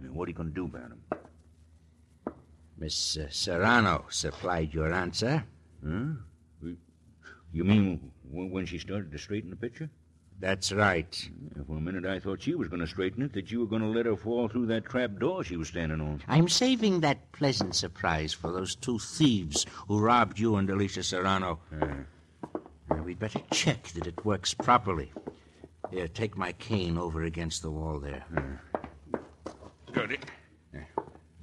Now, 0.01 0.11
what 0.11 0.29
are 0.29 0.31
you 0.33 0.37
going 0.37 0.51
to 0.51 0.55
do 0.55 0.67
about 0.67 0.91
them? 0.91 2.35
Miss 2.77 3.17
uh, 3.17 3.29
Serrano 3.31 4.05
supplied 4.11 4.75
your 4.75 4.93
answer. 4.93 5.45
Huh? 5.83 6.13
You 7.55 7.65
mean 7.65 8.11
when 8.31 8.67
she 8.67 8.79
started 8.79 9.11
to 9.13 9.19
straighten 9.19 9.49
the 9.49 9.57
picture? 9.57 9.89
That's 10.43 10.73
right. 10.73 11.31
For 11.69 11.77
a 11.77 11.81
minute, 11.81 12.05
I 12.05 12.19
thought 12.19 12.43
she 12.43 12.57
was 12.57 12.67
going 12.67 12.81
to 12.81 12.87
straighten 12.89 13.23
it, 13.23 13.33
that 13.35 13.53
you 13.53 13.61
were 13.61 13.67
going 13.67 13.83
to 13.83 13.87
let 13.89 14.07
her 14.07 14.17
fall 14.17 14.49
through 14.49 14.67
that 14.67 14.85
trap 14.87 15.21
door 15.21 15.45
she 15.45 15.57
was 15.57 15.69
standing 15.69 16.01
on. 16.01 16.21
I'm 16.27 16.49
saving 16.49 16.99
that 17.01 17.31
pleasant 17.31 17.77
surprise 17.77 18.33
for 18.33 18.51
those 18.51 18.75
two 18.75 18.99
thieves 18.99 19.65
who 19.87 20.01
robbed 20.01 20.41
you 20.41 20.57
and 20.57 20.69
Alicia 20.69 21.05
Serrano. 21.05 21.61
Uh, 21.81 21.87
Now, 22.91 23.05
we'd 23.05 23.21
better 23.21 23.39
check 23.53 23.85
that 23.91 24.09
it 24.09 24.25
works 24.25 24.53
properly. 24.53 25.13
Here, 25.93 26.09
take 26.09 26.37
my 26.37 26.51
cane 26.55 26.99
over 26.99 27.23
against 27.23 27.63
the 27.63 27.71
wall 27.71 28.01
there. 28.01 28.25
got 29.93 30.11
it. 30.11 30.25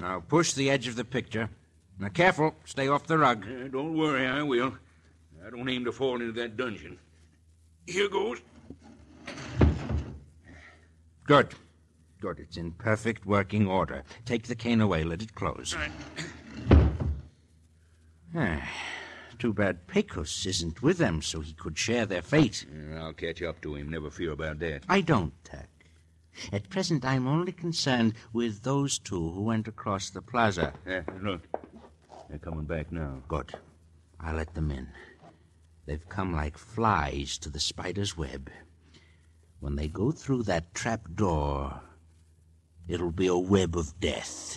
Now, 0.02 0.20
push 0.20 0.52
the 0.52 0.70
edge 0.70 0.90
of 0.90 0.98
the 0.98 1.06
picture. 1.06 1.50
Now, 2.00 2.10
careful. 2.10 2.54
Stay 2.66 2.90
off 2.90 3.08
the 3.08 3.18
rug. 3.18 3.46
Uh, 3.46 3.70
don't 3.70 3.98
worry, 3.98 4.28
I 4.28 4.44
will. 4.44 4.74
I 5.46 5.50
don't 5.52 5.70
aim 5.70 5.86
to 5.86 5.94
fall 5.94 6.16
into 6.20 6.34
that 6.34 6.58
dungeon. 6.58 7.00
Here 7.88 8.10
goes. 8.10 8.40
Good. 11.30 11.54
Good. 12.20 12.40
It's 12.40 12.58
in 12.58 12.72
perfect 12.72 13.24
working 13.24 13.68
order. 13.68 14.04
Take 14.26 14.48
the 14.48 14.56
cane 14.56 14.82
away. 14.82 15.04
Let 15.04 15.22
it 15.22 15.36
close. 15.36 15.78
Ah, 18.36 18.68
too 19.38 19.54
bad 19.54 19.86
Pecos 19.86 20.48
isn't 20.48 20.82
with 20.82 20.98
them 20.98 21.22
so 21.22 21.42
he 21.42 21.54
could 21.54 21.78
share 21.78 22.08
their 22.08 22.24
fate. 22.24 22.66
Yeah, 22.74 23.04
I'll 23.04 23.14
catch 23.14 23.44
up 23.44 23.62
to 23.62 23.76
him. 23.76 23.92
Never 23.92 24.10
fear 24.10 24.32
about 24.32 24.58
that. 24.58 24.86
I 24.90 25.02
don't, 25.02 25.34
Turk. 25.44 25.70
At 26.52 26.68
present, 26.72 27.06
I'm 27.06 27.28
only 27.28 27.52
concerned 27.52 28.16
with 28.34 28.64
those 28.64 28.98
two 28.98 29.30
who 29.30 29.44
went 29.44 29.68
across 29.68 30.10
the 30.10 30.24
plaza. 30.24 30.74
Uh, 30.88 31.02
look, 31.22 31.42
they're 32.28 32.40
coming 32.40 32.66
back 32.66 32.92
now. 32.92 33.22
Good. 33.28 33.54
I'll 34.20 34.36
let 34.36 34.56
them 34.56 34.72
in. 34.72 34.88
They've 35.86 36.10
come 36.10 36.34
like 36.34 36.58
flies 36.58 37.38
to 37.38 37.52
the 37.52 37.60
spider's 37.60 38.18
web. 38.18 38.50
When 39.60 39.76
they 39.76 39.90
go 39.90 40.12
through 40.12 40.44
that 40.44 40.74
trap 40.74 41.02
door, 41.16 41.82
it'll 42.88 43.12
be 43.12 43.28
a 43.28 43.38
web 43.38 43.76
of 43.76 44.00
death. 44.00 44.56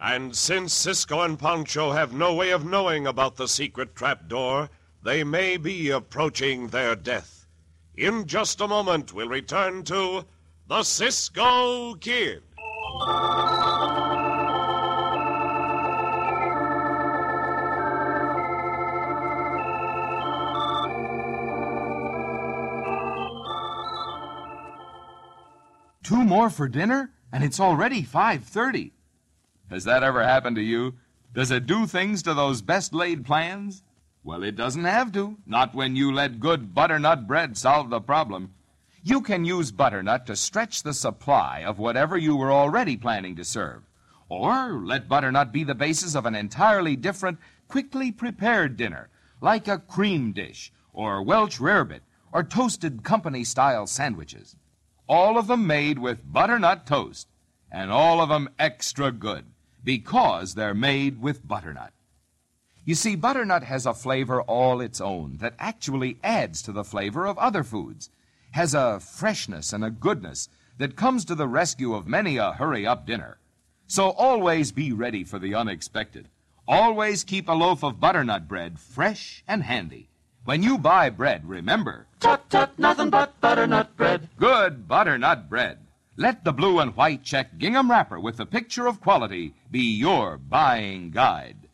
And 0.00 0.34
since 0.34 0.72
Cisco 0.72 1.20
and 1.20 1.38
Pancho 1.38 1.92
have 1.92 2.14
no 2.14 2.34
way 2.34 2.50
of 2.50 2.64
knowing 2.64 3.06
about 3.06 3.36
the 3.36 3.48
secret 3.48 3.94
trap 3.94 4.28
door, 4.28 4.70
they 5.02 5.24
may 5.24 5.58
be 5.58 5.90
approaching 5.90 6.68
their 6.68 6.96
death. 6.96 7.46
In 7.96 8.26
just 8.26 8.60
a 8.60 8.68
moment, 8.68 9.12
we'll 9.12 9.28
return 9.28 9.82
to 9.84 10.24
the 10.68 10.82
Cisco 10.84 11.94
Kid. 11.96 12.42
Two 26.04 26.22
more 26.22 26.50
for 26.50 26.68
dinner, 26.68 27.12
and 27.32 27.42
it's 27.42 27.58
already 27.58 28.02
5:30. 28.02 28.92
Has 29.70 29.84
that 29.84 30.02
ever 30.02 30.22
happened 30.22 30.54
to 30.56 30.62
you? 30.62 30.96
Does 31.32 31.50
it 31.50 31.66
do 31.66 31.86
things 31.86 32.22
to 32.24 32.34
those 32.34 32.60
best 32.60 32.92
laid 32.92 33.24
plans? 33.24 33.82
Well, 34.22 34.42
it 34.42 34.54
doesn't 34.54 34.84
have 34.84 35.12
to. 35.12 35.38
Not 35.46 35.74
when 35.74 35.96
you 35.96 36.12
let 36.12 36.40
good 36.40 36.74
butternut 36.74 37.26
bread 37.26 37.56
solve 37.56 37.88
the 37.88 38.02
problem. 38.02 38.52
You 39.02 39.22
can 39.22 39.46
use 39.46 39.72
butternut 39.72 40.26
to 40.26 40.36
stretch 40.36 40.82
the 40.82 40.92
supply 40.92 41.60
of 41.60 41.78
whatever 41.78 42.18
you 42.18 42.36
were 42.36 42.52
already 42.52 42.98
planning 42.98 43.34
to 43.36 43.44
serve. 43.44 43.84
Or 44.28 44.84
let 44.84 45.08
butternut 45.08 45.52
be 45.52 45.64
the 45.64 45.74
basis 45.74 46.14
of 46.14 46.26
an 46.26 46.34
entirely 46.34 46.96
different, 46.96 47.38
quickly 47.66 48.12
prepared 48.12 48.76
dinner, 48.76 49.08
like 49.40 49.68
a 49.68 49.78
cream 49.78 50.32
dish, 50.32 50.70
or 50.92 51.22
Welsh 51.22 51.58
rarebit, 51.60 52.02
or 52.30 52.42
toasted 52.42 53.04
company 53.04 53.42
style 53.42 53.86
sandwiches. 53.86 54.54
All 55.06 55.36
of 55.36 55.46
them 55.46 55.66
made 55.66 55.98
with 55.98 56.32
butternut 56.32 56.86
toast, 56.86 57.28
and 57.70 57.90
all 57.90 58.20
of 58.20 58.28
them 58.28 58.48
extra 58.58 59.12
good, 59.12 59.44
because 59.82 60.54
they're 60.54 60.74
made 60.74 61.20
with 61.20 61.46
butternut. 61.46 61.92
You 62.86 62.94
see, 62.94 63.16
butternut 63.16 63.64
has 63.64 63.86
a 63.86 63.94
flavor 63.94 64.42
all 64.42 64.80
its 64.80 65.00
own 65.00 65.38
that 65.38 65.54
actually 65.58 66.18
adds 66.22 66.62
to 66.62 66.72
the 66.72 66.84
flavor 66.84 67.26
of 67.26 67.38
other 67.38 67.64
foods, 67.64 68.10
has 68.52 68.74
a 68.74 69.00
freshness 69.00 69.72
and 69.72 69.84
a 69.84 69.90
goodness 69.90 70.48
that 70.78 70.96
comes 70.96 71.24
to 71.24 71.34
the 71.34 71.48
rescue 71.48 71.94
of 71.94 72.06
many 72.06 72.36
a 72.36 72.52
hurry 72.52 72.86
up 72.86 73.06
dinner. 73.06 73.38
So 73.86 74.10
always 74.10 74.72
be 74.72 74.92
ready 74.92 75.24
for 75.24 75.38
the 75.38 75.54
unexpected. 75.54 76.28
Always 76.66 77.24
keep 77.24 77.48
a 77.48 77.52
loaf 77.52 77.82
of 77.82 78.00
butternut 78.00 78.48
bread 78.48 78.78
fresh 78.78 79.44
and 79.46 79.62
handy. 79.62 80.08
When 80.44 80.62
you 80.62 80.76
buy 80.78 81.08
bread, 81.10 81.48
remember 81.48 82.06
Tut 82.20 82.48
tut, 82.50 82.78
nothing 82.78 83.08
but 83.10 83.40
butternut 83.40 83.96
bread. 83.96 84.28
good 84.38 84.86
butternut 84.86 85.48
bread. 85.48 85.78
Let 86.16 86.44
the 86.44 86.52
blue 86.52 86.80
and 86.80 86.94
white 86.94 87.24
check 87.24 87.56
gingham 87.56 87.90
wrapper 87.90 88.20
with 88.20 88.36
the 88.36 88.44
picture 88.46 88.86
of 88.86 89.00
quality 89.00 89.54
be 89.70 89.80
your 89.80 90.36
buying 90.36 91.10
guide. 91.10 91.68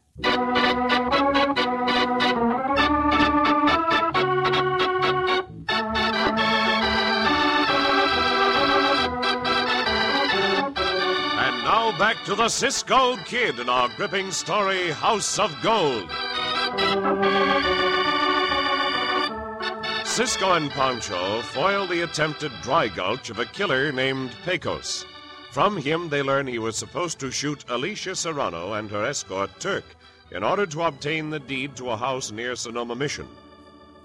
And 11.43 11.65
now 11.65 11.97
back 11.99 12.23
to 12.25 12.35
the 12.35 12.49
Cisco 12.49 13.17
Kid 13.25 13.59
in 13.59 13.69
our 13.69 13.89
gripping 13.97 14.31
story, 14.31 14.91
House 14.91 15.39
of 15.39 15.55
Gold. 15.63 16.11
Cisco 20.11 20.55
and 20.55 20.73
Pancho 20.73 21.41
foil 21.41 21.87
the 21.87 22.01
attempted 22.01 22.51
dry 22.63 22.89
gulch 22.89 23.31
of 23.31 23.39
a 23.39 23.47
killer 23.47 23.93
named 23.93 24.35
Pecos. 24.45 25.07
From 25.53 25.77
him, 25.77 26.09
they 26.09 26.21
learn 26.21 26.49
he 26.49 26.59
was 26.59 26.77
supposed 26.77 27.21
to 27.21 27.31
shoot 27.31 27.65
Alicia 27.69 28.17
Serrano 28.17 28.73
and 28.73 28.91
her 28.91 29.05
escort 29.05 29.51
Turk 29.61 29.85
in 30.33 30.43
order 30.43 30.67
to 30.67 30.83
obtain 30.83 31.31
the 31.31 31.39
deed 31.39 31.77
to 31.77 31.91
a 31.91 31.97
house 31.97 32.33
near 32.33 32.57
Sonoma 32.57 32.97
Mission. 32.97 33.29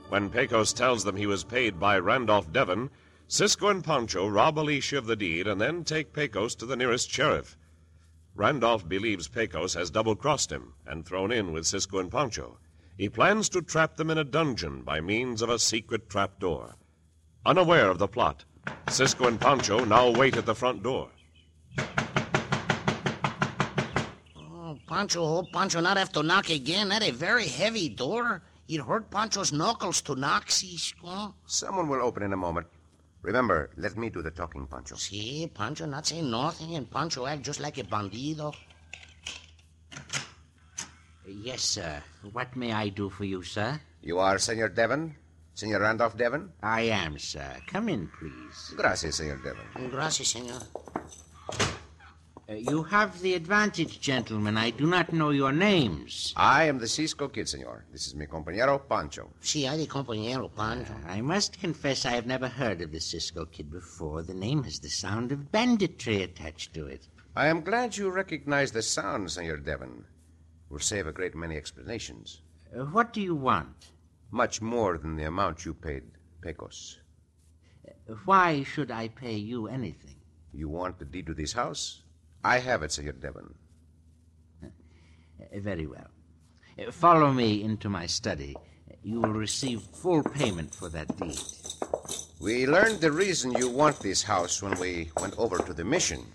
When 0.10 0.30
Pecos 0.30 0.74
tells 0.74 1.04
them 1.04 1.16
he 1.16 1.26
was 1.26 1.44
paid 1.44 1.80
by 1.80 1.98
Randolph 1.98 2.54
Devon, 2.54 2.92
Cisco 3.28 3.70
and 3.70 3.84
Pancho 3.84 4.28
rob 4.28 4.60
Alicia 4.60 5.00
of 5.00 5.08
the 5.08 5.16
deed 5.16 5.48
and 5.48 5.60
then 5.60 5.84
take 5.84 6.14
Pecos 6.14 6.54
to 6.56 6.68
the 6.68 6.78
nearest 6.78 7.10
sheriff. 7.10 7.58
Randolph 8.36 8.88
believes 8.88 9.28
Pecos 9.28 9.74
has 9.74 9.90
double 9.90 10.16
crossed 10.16 10.52
him 10.52 10.76
and 10.86 11.04
thrown 11.04 11.32
in 11.32 11.52
with 11.52 11.66
Cisco 11.66 11.98
and 11.98 12.12
Pancho. 12.12 12.60
He 12.98 13.10
plans 13.10 13.50
to 13.50 13.62
trap 13.62 13.98
them 13.98 14.10
in 14.10 14.18
a 14.18 14.24
dungeon 14.24 14.82
by 14.84 15.02
means 15.02 15.42
of 15.42 15.50
a 15.50 15.60
secret 15.60 16.10
trapdoor. 16.10 16.76
Unaware 17.46 17.90
of 17.90 18.00
the 18.00 18.08
plot, 18.08 18.46
Cisco 18.90 19.28
and 19.28 19.40
Pancho 19.40 19.84
now 19.84 20.10
wait 20.10 20.38
at 20.38 20.46
the 20.46 20.56
front 20.56 20.82
door. 20.82 21.10
Oh, 24.38 24.80
Pancho, 24.88 25.28
hope 25.28 25.52
Pancho 25.52 25.82
not 25.82 25.98
have 25.98 26.14
to 26.14 26.24
knock 26.24 26.50
again. 26.50 26.90
That 26.90 27.04
a 27.04 27.12
very 27.12 27.48
heavy 27.48 27.90
door. 27.90 28.42
It 28.68 28.82
hurt 28.82 29.12
Pancho's 29.12 29.52
knuckles 29.52 30.02
to 30.04 30.16
knock, 30.16 30.50
Cisco. 30.50 31.36
Someone 31.46 31.90
will 31.90 32.02
open 32.02 32.24
in 32.24 32.34
a 32.34 32.38
moment. 32.38 32.68
Remember, 33.22 33.70
let 33.78 33.98
me 33.98 34.10
do 34.10 34.22
the 34.22 34.32
talking, 34.32 34.68
Pancho. 34.68 34.96
See, 34.96 35.52
Pancho 35.54 35.86
not 35.86 36.08
say 36.08 36.22
nothing, 36.22 36.76
and 36.76 36.90
Pancho 36.90 37.26
act 37.26 37.44
just 37.44 37.60
like 37.60 37.78
a 37.78 37.84
bandido. 37.84 38.56
Yes, 41.28 41.62
sir. 41.62 42.04
What 42.34 42.56
may 42.56 42.72
I 42.72 42.90
do 42.90 43.10
for 43.10 43.26
you, 43.26 43.42
sir? 43.44 43.80
You 44.02 44.20
are 44.20 44.38
Senor 44.38 44.70
Devon? 44.70 45.16
Senor 45.56 45.80
Randolph 45.80 46.18
Devon? 46.18 46.52
I 46.62 46.82
am, 46.82 47.18
sir. 47.18 47.58
Come 47.68 47.90
in, 47.90 48.10
please. 48.20 48.74
Gracias, 48.76 49.16
Senor 49.16 49.38
Devon. 49.38 49.90
Gracias, 49.90 50.28
senor. 50.30 50.62
Uh, 52.48 52.54
you 52.54 52.84
have 52.84 53.20
the 53.22 53.34
advantage, 53.34 54.00
gentlemen. 54.00 54.56
I 54.56 54.70
do 54.70 54.86
not 54.86 55.12
know 55.12 55.32
your 55.32 55.52
names. 55.52 56.32
I 56.36 56.66
am 56.66 56.78
the 56.78 56.88
Cisco 56.88 57.28
Kid, 57.28 57.50
Senor. 57.50 57.86
This 57.92 58.06
is 58.06 58.14
mi 58.14 58.28
compañero 58.28 58.88
Pancho. 58.88 59.32
Si, 59.42 59.66
hay 59.66 59.78
de 59.78 59.88
compañero, 59.88 60.54
Pancho. 60.54 60.94
I 61.08 61.22
must 61.22 61.60
confess 61.60 62.06
I 62.06 62.12
have 62.12 62.28
never 62.28 62.48
heard 62.48 62.82
of 62.82 62.92
the 62.92 63.00
Cisco 63.00 63.46
Kid 63.46 63.72
before. 63.72 64.22
The 64.22 64.36
name 64.36 64.62
has 64.64 64.80
the 64.80 64.90
sound 64.90 65.32
of 65.32 65.52
banditry 65.52 66.22
attached 66.22 66.76
to 66.76 66.86
it. 66.86 67.08
I 67.36 67.48
am 67.48 67.62
glad 67.62 67.98
you 67.98 68.12
recognize 68.12 68.72
the 68.72 68.84
sound, 68.84 69.32
Senor 69.32 69.58
Devon. 69.58 70.06
Will 70.70 70.80
save 70.80 71.08
a 71.08 71.12
great 71.12 71.36
many 71.36 71.56
explanations. 71.58 72.42
Uh, 72.76 72.86
what 72.86 73.14
do 73.14 73.22
you 73.22 73.36
want? 73.36 73.92
Much 74.32 74.62
more 74.62 74.98
than 74.98 75.16
the 75.16 75.26
amount 75.26 75.66
you 75.66 75.74
paid 75.74 76.04
Pecos. 76.42 77.00
Uh, 77.88 78.14
Why 78.26 78.64
should 78.64 78.92
I 78.92 79.08
pay 79.10 79.36
you 79.36 79.68
anything? 79.68 80.16
You 80.54 80.70
want 80.70 81.00
the 81.00 81.06
deed 81.06 81.28
to 81.28 81.34
this 81.34 81.54
house? 81.54 82.02
I 82.44 82.60
have 82.60 82.84
it, 82.84 82.92
Senor 82.92 83.14
Devon. 83.14 83.54
Uh, 84.64 84.68
very 85.60 85.86
well. 85.86 86.08
Uh, 86.80 86.92
follow 86.92 87.32
me 87.32 87.64
into 87.64 87.90
my 87.90 88.06
study. 88.06 88.56
Uh, 88.56 88.96
You 89.04 89.22
will 89.22 89.34
receive 89.34 89.82
full 89.82 90.24
payment 90.24 90.74
for 90.74 90.90
that 90.90 91.16
deed. 91.18 91.40
We 92.42 92.68
learned 92.68 93.00
the 93.02 93.12
reason 93.12 93.52
you 93.54 93.70
want 93.70 94.00
this 94.00 94.24
house 94.24 94.62
when 94.62 94.78
we 94.80 95.12
went 95.22 95.38
over 95.38 95.58
to 95.60 95.74
the 95.74 95.86
mission. 95.86 96.26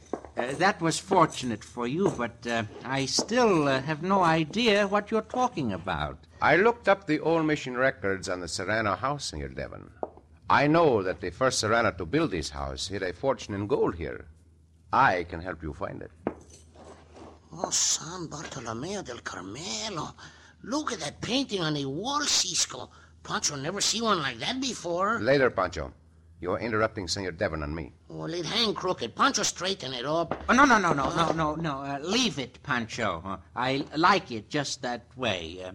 Uh, 0.41 0.55
that 0.55 0.81
was 0.81 0.99
fortunate 0.99 1.63
for 1.63 1.87
you, 1.87 2.09
but 2.17 2.47
uh, 2.47 2.63
I 2.83 3.05
still 3.05 3.69
uh, 3.69 3.83
have 3.83 4.03
no 4.03 4.23
idea 4.23 4.89
what 4.89 5.11
you're 5.11 5.21
talking 5.21 5.75
about. 5.75 6.17
I 6.41 6.57
looked 6.57 6.89
up 6.89 7.07
the 7.07 7.21
old 7.21 7.45
mission 7.45 7.77
records 7.77 8.27
on 8.27 8.41
the 8.41 8.49
Serrano 8.49 8.97
house, 8.97 9.27
Senor 9.27 9.49
Devon. 9.49 9.91
I 10.49 10.67
know 10.67 11.03
that 11.03 11.21
the 11.21 11.29
first 11.29 11.59
Serrano 11.59 11.91
to 11.91 12.07
build 12.07 12.31
this 12.31 12.49
house 12.49 12.89
hid 12.89 13.03
a 13.03 13.13
fortune 13.13 13.53
in 13.53 13.67
gold 13.67 13.97
here. 13.97 14.29
I 14.91 15.25
can 15.25 15.43
help 15.43 15.63
you 15.63 15.75
find 15.75 16.01
it. 16.01 16.11
Oh, 17.53 17.69
San 17.69 18.27
Bartolomeo 18.29 19.03
del 19.03 19.19
Carmelo. 19.19 20.15
Look 20.63 20.93
at 20.93 21.01
that 21.01 21.21
painting 21.21 21.61
on 21.61 21.75
the 21.75 21.85
wall, 21.85 22.23
Cisco. 22.23 22.91
Pancho 23.23 23.57
never 23.57 23.83
see 23.83 24.01
one 24.01 24.23
like 24.23 24.39
that 24.39 24.59
before. 24.59 25.21
Later, 25.21 25.51
Pancho. 25.51 25.93
You're 26.41 26.59
interrupting 26.59 27.07
Senor 27.07 27.33
Devon 27.33 27.63
and 27.63 27.77
me. 27.77 27.93
Well, 28.09 28.33
it 28.33 28.47
hang 28.47 28.73
crooked. 28.73 29.15
Pancho 29.15 29.43
straighten 29.43 29.93
it 29.93 30.07
up. 30.07 30.43
Oh, 30.49 30.55
no, 30.55 30.65
no, 30.65 30.79
no, 30.79 30.95
no, 30.95 31.15
no, 31.15 31.33
no, 31.33 31.55
no. 31.55 31.81
Uh, 31.83 31.99
leave 32.01 32.39
it, 32.39 32.63
Pancho. 32.63 33.23
Uh, 33.25 33.37
I 33.55 33.85
like 33.95 34.31
it 34.33 34.49
just 34.49 34.81
that 34.81 35.05
way. 35.17 35.63
Uh, 35.63 35.73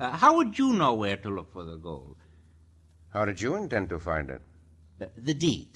uh, 0.00 0.10
how 0.12 0.36
would 0.36 0.58
you 0.58 0.72
know 0.72 0.94
where 0.94 1.18
to 1.18 1.28
look 1.28 1.52
for 1.52 1.64
the 1.64 1.76
gold? 1.76 2.16
How 3.10 3.26
did 3.26 3.42
you 3.42 3.56
intend 3.56 3.90
to 3.90 3.98
find 3.98 4.30
it? 4.30 4.40
Uh, 5.00 5.06
the 5.18 5.34
deed. 5.34 5.68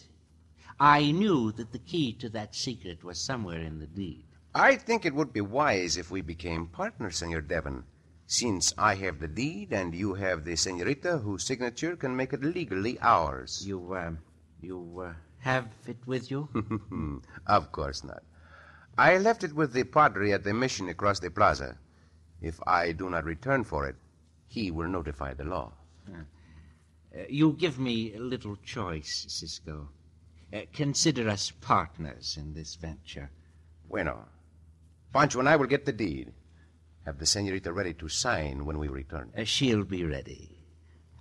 I 0.78 1.10
knew 1.10 1.52
that 1.52 1.72
the 1.72 1.78
key 1.78 2.14
to 2.14 2.30
that 2.30 2.54
secret 2.54 3.04
was 3.04 3.20
somewhere 3.20 3.60
in 3.60 3.78
the 3.78 3.86
deed. 3.86 4.24
I 4.54 4.76
think 4.76 5.04
it 5.04 5.14
would 5.14 5.34
be 5.34 5.42
wise 5.42 5.98
if 5.98 6.10
we 6.10 6.22
became 6.22 6.66
partners, 6.66 7.18
Senor 7.18 7.42
Devon. 7.42 7.84
Since 8.26 8.72
I 8.78 8.94
have 8.94 9.18
the 9.20 9.28
deed 9.28 9.72
and 9.72 9.94
you 9.94 10.14
have 10.14 10.44
the 10.44 10.56
senorita 10.56 11.18
whose 11.18 11.44
signature 11.44 11.96
can 11.96 12.16
make 12.16 12.32
it 12.32 12.42
legally 12.42 12.98
ours. 13.00 13.66
You, 13.66 13.92
uh, 13.92 14.12
you 14.62 15.04
uh, 15.06 15.12
have 15.38 15.68
it 15.86 15.96
with 16.06 16.30
you? 16.30 16.48
of 17.46 17.72
course 17.72 18.04
not. 18.04 18.22
I 18.98 19.18
left 19.18 19.44
it 19.44 19.54
with 19.54 19.72
the 19.72 19.84
padre 19.84 20.32
at 20.32 20.44
the 20.44 20.52
mission 20.52 20.88
across 20.88 21.20
the 21.20 21.30
plaza. 21.30 21.78
If 22.40 22.60
I 22.66 22.92
do 22.92 23.08
not 23.10 23.24
return 23.24 23.64
for 23.64 23.86
it, 23.88 23.96
he 24.48 24.70
will 24.70 24.88
notify 24.88 25.34
the 25.34 25.44
law. 25.44 25.72
Uh, 26.08 27.22
you 27.28 27.52
give 27.52 27.78
me 27.78 28.14
a 28.14 28.20
little 28.20 28.56
choice, 28.56 29.26
Cisco. 29.28 29.88
Uh, 30.52 30.60
consider 30.72 31.28
us 31.28 31.50
partners 31.50 32.36
in 32.38 32.54
this 32.54 32.74
venture. 32.76 33.30
Bueno. 33.88 34.26
Pancho 35.12 35.40
and 35.40 35.48
I 35.48 35.56
will 35.56 35.66
get 35.66 35.86
the 35.86 35.92
deed. 35.92 36.32
Have 37.04 37.18
the 37.18 37.26
senorita 37.26 37.72
ready 37.72 37.94
to 37.94 38.08
sign 38.08 38.64
when 38.64 38.78
we 38.78 38.88
return. 38.88 39.32
Uh, 39.36 39.44
she'll 39.44 39.84
be 39.84 40.04
ready. 40.04 40.59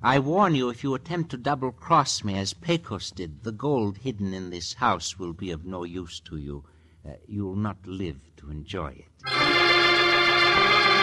I 0.02 0.20
warn 0.20 0.56
you, 0.56 0.70
if 0.70 0.82
you 0.82 0.96
attempt 0.96 1.32
to 1.32 1.38
double 1.38 1.74
cross 1.74 2.24
me 2.24 2.38
as 2.38 2.54
Pecos 2.54 3.12
did, 3.12 3.44
the 3.44 3.52
gold 3.52 3.98
hidden 3.98 4.34
in 4.34 4.50
this 4.50 4.76
house 4.76 5.20
will 5.20 5.34
be 5.34 5.52
of 5.52 5.66
no 5.66 5.84
use 5.84 6.22
to 6.22 6.38
you. 6.38 6.64
Uh, 7.06 7.16
you'll 7.28 7.58
not 7.58 7.86
live 7.86 8.20
to 8.38 8.50
enjoy 8.50 9.06
it. 9.26 10.99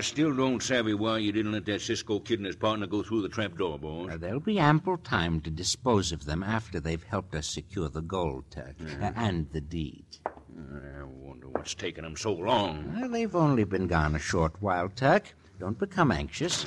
I 0.00 0.02
still 0.02 0.34
don't 0.34 0.62
savvy 0.62 0.94
why 0.94 1.18
you 1.18 1.30
didn't 1.30 1.52
let 1.52 1.66
that 1.66 1.82
Cisco 1.82 2.20
kid 2.20 2.38
and 2.38 2.46
his 2.46 2.56
partner 2.56 2.86
go 2.86 3.02
through 3.02 3.20
the 3.20 3.28
trap 3.28 3.58
door, 3.58 3.78
boys. 3.78 4.08
Uh, 4.10 4.16
there'll 4.16 4.40
be 4.40 4.58
ample 4.58 4.96
time 4.96 5.42
to 5.42 5.50
dispose 5.50 6.10
of 6.10 6.24
them 6.24 6.42
after 6.42 6.80
they've 6.80 7.02
helped 7.02 7.34
us 7.34 7.46
secure 7.46 7.90
the 7.90 8.00
gold, 8.00 8.44
Turk, 8.50 8.76
uh, 9.02 9.10
and 9.14 9.50
the 9.52 9.60
deed. 9.60 10.06
I 10.24 11.02
wonder 11.04 11.50
what's 11.50 11.74
taking 11.74 12.04
them 12.04 12.16
so 12.16 12.32
long. 12.32 12.98
Well, 12.98 13.10
they've 13.10 13.36
only 13.36 13.64
been 13.64 13.88
gone 13.88 14.14
a 14.14 14.18
short 14.18 14.54
while, 14.60 14.88
Turk. 14.88 15.34
Don't 15.58 15.78
become 15.78 16.10
anxious. 16.12 16.64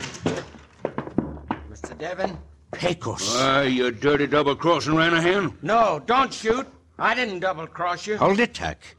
Mr. 1.71 1.97
Devon? 1.97 2.37
Pecos! 2.71 3.33
Why, 3.33 3.63
you 3.63 3.89
dirty 3.89 4.27
double 4.27 4.55
crossing 4.55 4.95
Ranahan? 4.95 5.57
No, 5.63 6.03
don't 6.05 6.31
shoot. 6.31 6.67
I 6.99 7.15
didn't 7.15 7.39
double 7.39 7.65
cross 7.65 8.05
you. 8.05 8.15
Hold 8.17 8.39
it, 8.39 8.53
Turk. 8.53 8.95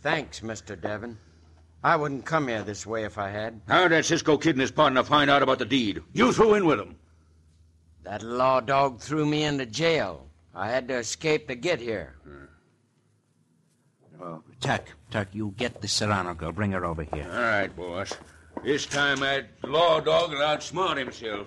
Thanks, 0.00 0.40
Mr. 0.40 0.80
Devon. 0.80 1.18
I 1.82 1.96
wouldn't 1.96 2.24
come 2.24 2.48
here 2.48 2.62
this 2.62 2.86
way 2.86 3.04
if 3.04 3.18
I 3.18 3.30
had. 3.30 3.60
How'd 3.68 3.92
that 3.92 4.04
Cisco 4.04 4.36
kid 4.36 4.50
and 4.56 4.60
his 4.60 4.72
partner 4.72 5.04
find 5.04 5.30
out 5.30 5.42
about 5.42 5.60
the 5.60 5.64
deed? 5.64 6.02
You 6.12 6.32
threw 6.32 6.54
in 6.54 6.66
with 6.66 6.78
them. 6.78 6.96
That 8.02 8.22
law 8.22 8.60
dog 8.60 9.00
threw 9.00 9.26
me 9.26 9.44
into 9.44 9.66
jail. 9.66 10.28
I 10.54 10.68
had 10.68 10.88
to 10.88 10.94
escape 10.94 11.46
to 11.48 11.54
get 11.54 11.78
here. 11.78 12.16
Hmm. 12.24 12.44
Oh, 14.20 14.42
Turk, 14.60 14.96
Turk, 15.10 15.28
you 15.32 15.54
get 15.56 15.80
the 15.80 15.86
Serrano 15.86 16.34
girl. 16.34 16.50
Bring 16.50 16.72
her 16.72 16.84
over 16.84 17.04
here. 17.04 17.28
All 17.30 17.40
right, 17.40 17.74
boss. 17.76 18.12
This 18.64 18.86
time 18.86 19.20
that 19.20 19.50
law 19.62 20.00
dog 20.00 20.30
will 20.30 20.38
outsmart 20.38 20.96
himself. 20.96 21.46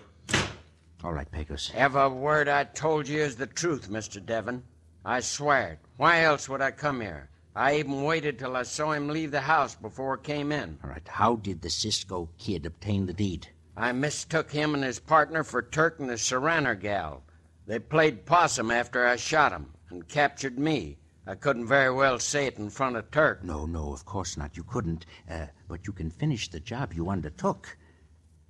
All 1.04 1.12
right, 1.12 1.30
Pecos. 1.30 1.72
Every 1.74 2.08
word 2.08 2.48
I 2.48 2.64
told 2.64 3.08
you 3.08 3.20
is 3.20 3.36
the 3.36 3.48
truth, 3.48 3.90
Mr. 3.90 4.24
Devon. 4.24 4.64
I 5.04 5.20
swear 5.20 5.74
it. 5.74 5.80
Why 5.98 6.22
else 6.22 6.48
would 6.48 6.62
I 6.62 6.72
come 6.72 7.02
here? 7.02 7.31
I 7.56 7.76
even 7.76 8.04
waited 8.04 8.40
till 8.40 8.56
I 8.56 8.64
saw 8.64 8.94
him 8.94 9.10
leave 9.10 9.32
the 9.32 9.42
house 9.42 9.76
before 9.76 10.18
I 10.18 10.26
came 10.26 10.54
in. 10.54 10.80
All 10.84 10.90
right, 10.90 11.06
how 11.06 11.36
did 11.36 11.62
the 11.62 11.70
Cisco 11.70 12.30
kid 12.38 12.66
obtain 12.66 13.08
the 13.08 13.14
deed? 13.14 13.48
I 13.76 13.92
mistook 13.92 14.52
him 14.52 14.74
and 14.74 14.84
his 14.84 15.00
partner 15.00 15.44
for 15.44 15.62
Turk 15.62 16.00
and 16.00 16.10
the 16.10 16.18
Serrano 16.18 16.76
gal. 16.76 17.24
They 17.68 17.80
played 17.80 18.26
possum 18.26 18.72
after 18.72 19.06
I 19.06 19.18
shot 19.18 19.52
'em 19.52 19.74
and 19.90 20.08
captured 20.08 20.58
me. 20.58 20.98
I 21.28 21.36
couldn't 21.36 21.68
very 21.68 21.94
well 21.94 22.20
say 22.20 22.48
it 22.48 22.58
in 22.58 22.70
front 22.70 22.96
of 22.96 23.12
Turk. 23.12 23.44
No, 23.44 23.66
no, 23.66 23.92
of 23.92 24.06
course 24.06 24.38
not. 24.38 24.56
You 24.56 24.64
couldn't. 24.64 25.06
Uh, 25.30 25.48
but 25.68 25.86
you 25.86 25.94
can 25.94 26.10
finish 26.10 26.50
the 26.50 26.60
job 26.60 26.94
you 26.94 27.10
undertook. 27.10 27.78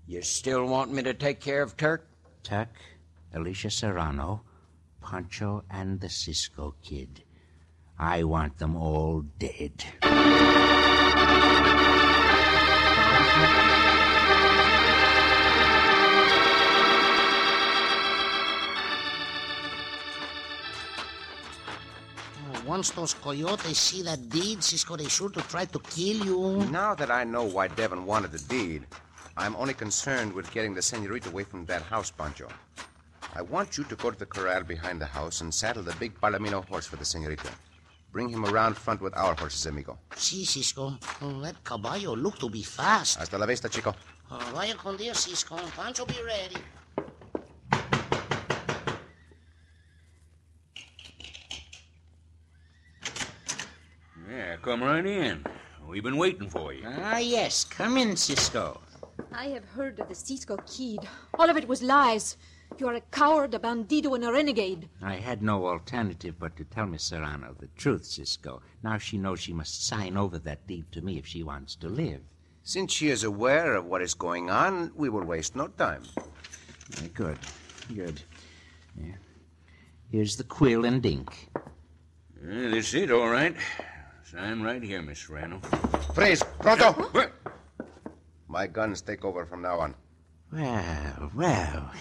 You 0.05 0.21
still 0.21 0.65
want 0.65 0.91
me 0.91 1.01
to 1.03 1.13
take 1.13 1.39
care 1.39 1.63
of 1.63 1.75
Turk? 1.75 2.07
Turk, 2.43 2.69
Alicia 3.33 3.71
Serrano, 3.71 4.43
Pancho, 5.01 5.63
and 5.69 5.99
the 5.99 6.09
Cisco 6.09 6.75
Kid. 6.81 7.23
I 8.01 8.23
want 8.23 8.57
them 8.57 8.75
all 8.75 9.21
dead. 9.37 9.85
Once 22.65 22.89
those 22.89 23.13
coyotes 23.13 23.77
see 23.77 24.01
that 24.01 24.29
deed, 24.29 24.63
Cisco, 24.63 24.95
they 24.97 25.07
sure 25.07 25.29
to 25.29 25.41
try 25.41 25.65
to 25.65 25.77
kill 25.77 26.25
you. 26.25 26.65
Now 26.71 26.95
that 26.95 27.11
I 27.11 27.23
know 27.23 27.43
why 27.43 27.67
Devon 27.67 28.07
wanted 28.07 28.31
the 28.31 28.39
deed, 28.39 28.87
I'm 29.37 29.55
only 29.57 29.75
concerned 29.75 30.33
with 30.33 30.51
getting 30.51 30.73
the 30.73 30.81
senorita 30.81 31.29
away 31.29 31.43
from 31.43 31.65
that 31.65 31.83
house, 31.83 32.09
Pancho. 32.09 32.47
I 33.35 33.43
want 33.43 33.77
you 33.77 33.83
to 33.83 33.95
go 33.95 34.09
to 34.09 34.17
the 34.17 34.25
corral 34.25 34.63
behind 34.63 34.99
the 34.99 35.05
house 35.05 35.41
and 35.41 35.53
saddle 35.53 35.83
the 35.83 35.95
big 35.99 36.19
Palomino 36.19 36.67
horse 36.67 36.87
for 36.87 36.95
the 36.95 37.05
senorita. 37.05 37.51
Bring 38.11 38.27
him 38.29 38.43
around 38.45 38.75
front 38.75 39.01
with 39.01 39.15
our 39.15 39.33
horses, 39.35 39.65
amigo. 39.65 39.97
Si, 40.15 40.43
Cisco. 40.43 40.97
Oh, 41.21 41.39
that 41.41 41.63
caballo 41.63 42.13
look 42.15 42.37
to 42.39 42.49
be 42.49 42.61
fast. 42.61 43.17
Hasta 43.17 43.37
la 43.37 43.45
vista, 43.45 43.69
chico. 43.69 43.95
Uh, 44.29 44.37
vaya 44.53 44.75
con 44.75 44.97
Dios, 44.97 45.17
Cisco. 45.19 45.55
Pancho, 45.75 46.05
be 46.05 46.15
ready. 46.25 46.57
Yeah, 54.29 54.57
come 54.61 54.83
right 54.83 55.05
in. 55.05 55.45
We've 55.87 56.03
been 56.03 56.17
waiting 56.17 56.49
for 56.49 56.73
you. 56.73 56.83
Ah, 56.85 57.17
yes. 57.17 57.63
Come 57.65 57.97
in, 57.97 58.15
Cisco. 58.15 58.81
I 59.33 59.45
have 59.47 59.65
heard 59.65 59.99
of 59.99 60.09
the 60.09 60.15
Cisco 60.15 60.57
Kid. 60.67 60.99
All 61.37 61.49
of 61.49 61.57
it 61.57 61.67
was 61.67 61.81
lies. 61.81 62.37
You 62.77 62.87
are 62.87 62.95
a 62.95 63.01
coward, 63.01 63.53
a 63.53 63.59
bandido, 63.59 64.15
and 64.15 64.23
a 64.23 64.31
renegade. 64.31 64.89
I 65.01 65.15
had 65.15 65.43
no 65.43 65.67
alternative 65.67 66.35
but 66.39 66.55
to 66.57 66.63
tell 66.63 66.87
Miss 66.87 67.03
Serrano 67.03 67.55
the 67.59 67.67
truth, 67.77 68.05
Cisco. 68.05 68.61
Now 68.83 68.97
she 68.97 69.17
knows 69.17 69.39
she 69.39 69.53
must 69.53 69.85
sign 69.85 70.17
over 70.17 70.39
that 70.39 70.65
deed 70.67 70.91
to 70.93 71.01
me 71.01 71.17
if 71.19 71.27
she 71.27 71.43
wants 71.43 71.75
to 71.75 71.89
live. 71.89 72.21
Since 72.63 72.93
she 72.93 73.09
is 73.09 73.23
aware 73.23 73.75
of 73.75 73.85
what 73.85 74.01
is 74.01 74.13
going 74.13 74.49
on, 74.49 74.91
we 74.95 75.09
will 75.09 75.23
waste 75.23 75.55
no 75.55 75.67
time. 75.67 76.03
Good. 77.13 77.37
Good. 77.93 78.21
Yeah. 78.99 79.15
Here's 80.09 80.35
the 80.35 80.43
quill 80.43 80.85
and 80.85 81.05
ink. 81.05 81.49
Yeah, 82.43 82.69
that's 82.69 82.93
it, 82.93 83.11
all 83.11 83.29
right. 83.29 83.55
Sign 84.23 84.61
right 84.61 84.81
here, 84.81 85.01
Miss 85.01 85.19
Serrano. 85.19 85.59
Freeze! 86.15 86.43
Pronto! 86.59 87.11
My 88.47 88.67
guns 88.67 89.01
take 89.01 89.23
over 89.23 89.45
from 89.45 89.61
now 89.61 89.79
on. 89.79 89.95
Well, 90.51 91.31
well. 91.33 91.91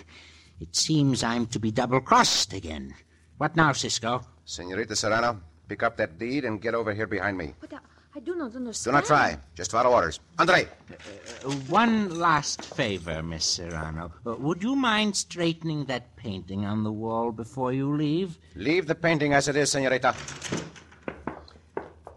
It 0.61 0.77
seems 0.77 1.23
I'm 1.23 1.47
to 1.47 1.59
be 1.59 1.71
double 1.71 2.01
crossed 2.01 2.53
again. 2.53 2.95
What 3.39 3.57
now, 3.57 3.73
Cisco? 3.73 4.23
Senorita 4.45 4.95
Serrano, 4.95 5.41
pick 5.69 5.83
up 5.83 5.97
that 5.97 6.19
deed 6.19 6.45
and 6.45 6.61
get 6.61 6.75
over 6.75 6.93
here 6.93 7.07
behind 7.07 7.39
me. 7.39 7.55
But 7.61 7.73
I, 7.73 7.79
I 8.15 8.21
do 8.21 8.35
not 8.35 8.55
understand. 8.55 8.93
Do 8.93 8.97
not 8.99 9.07
try. 9.07 9.39
Just 9.55 9.71
follow 9.71 9.91
orders. 9.91 10.21
Andre! 10.39 10.69
Uh, 10.91 11.51
one 11.69 12.19
last 12.19 12.63
favor, 12.63 13.23
Miss 13.23 13.47
Serrano. 13.47 14.13
Uh, 14.27 14.35
would 14.35 14.63
you 14.63 14.77
mind 14.77 15.17
straightening 15.17 15.87
that 15.87 16.15
painting 16.17 16.67
on 16.67 16.85
the 16.85 16.93
wall 16.93 17.33
before 17.33 17.73
you 17.73 17.97
leave? 17.97 18.39
Leave 18.55 18.87
the 18.87 18.95
painting 18.95 19.33
as 19.33 19.49
it 19.49 19.57
is, 19.57 19.71
senorita. 19.71 20.15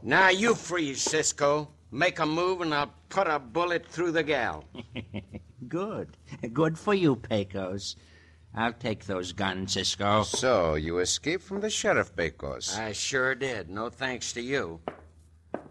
Now 0.01 0.29
you 0.29 0.53
freeze, 0.53 1.01
Cisco. 1.01 1.69
Make 1.91 2.19
a 2.19 2.25
move 2.25 2.59
and 2.59 2.73
I'll 2.73 2.91
put 3.07 3.27
a 3.27 3.39
bullet 3.39 3.85
through 3.85 4.11
the 4.11 4.23
gal. 4.23 4.65
Good. 5.69 6.17
Good 6.51 6.77
for 6.77 6.93
you, 6.93 7.15
Pecos. 7.15 7.95
I'll 8.55 8.73
take 8.73 9.05
those 9.05 9.33
guns, 9.33 9.73
Cisco. 9.73 10.23
So, 10.23 10.75
you 10.75 10.99
escaped 10.99 11.43
from 11.43 11.61
the 11.61 11.69
sheriff, 11.69 12.15
Pecos. 12.15 12.77
I 12.77 12.91
sure 12.91 13.33
did. 13.33 13.69
No 13.69 13.89
thanks 13.89 14.31
to 14.33 14.41
you. 14.41 14.79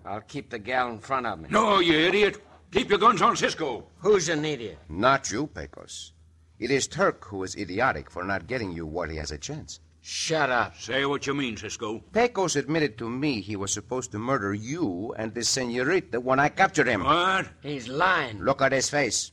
I'll 0.05 0.21
keep 0.21 0.51
the 0.51 0.59
gal 0.59 0.91
in 0.91 0.99
front 0.99 1.27
of 1.27 1.39
me. 1.39 1.49
No, 1.51 1.79
you 1.79 1.97
idiot. 1.97 2.43
Keep 2.73 2.91
your 2.91 2.99
guns 2.99 3.23
on 3.23 3.37
Cisco. 3.37 3.87
Who's 3.99 4.29
an 4.29 4.45
idiot? 4.45 4.79
Not 4.89 5.31
you, 5.31 5.47
Pecos. 5.47 6.13
It 6.59 6.71
is 6.71 6.89
Turk 6.89 7.25
who 7.25 7.45
is 7.45 7.55
idiotic 7.55 8.11
for 8.11 8.25
not 8.25 8.47
getting 8.47 8.73
you 8.73 8.87
while 8.87 9.09
he 9.09 9.17
has 9.17 9.31
a 9.31 9.39
chance. 9.39 9.79
Shut 10.01 10.51
up. 10.51 10.77
Say 10.77 11.05
what 11.07 11.27
you 11.29 11.35
mean, 11.35 11.57
Cisco. 11.57 12.01
Pecos 12.13 12.57
admitted 12.57 12.99
to 12.99 13.09
me 13.09 13.41
he 13.41 13.55
was 13.55 13.73
supposed 13.73 14.11
to 14.13 14.19
murder 14.19 14.53
you 14.53 15.15
and 15.17 15.33
the 15.33 15.45
senorita 15.45 16.19
when 16.21 16.41
I 16.41 16.49
captured 16.49 16.89
him. 16.89 17.05
What? 17.05 17.47
He's 17.63 17.87
lying. 17.87 18.43
Look 18.43 18.61
at 18.63 18.73
his 18.73 18.91
face. 18.91 19.31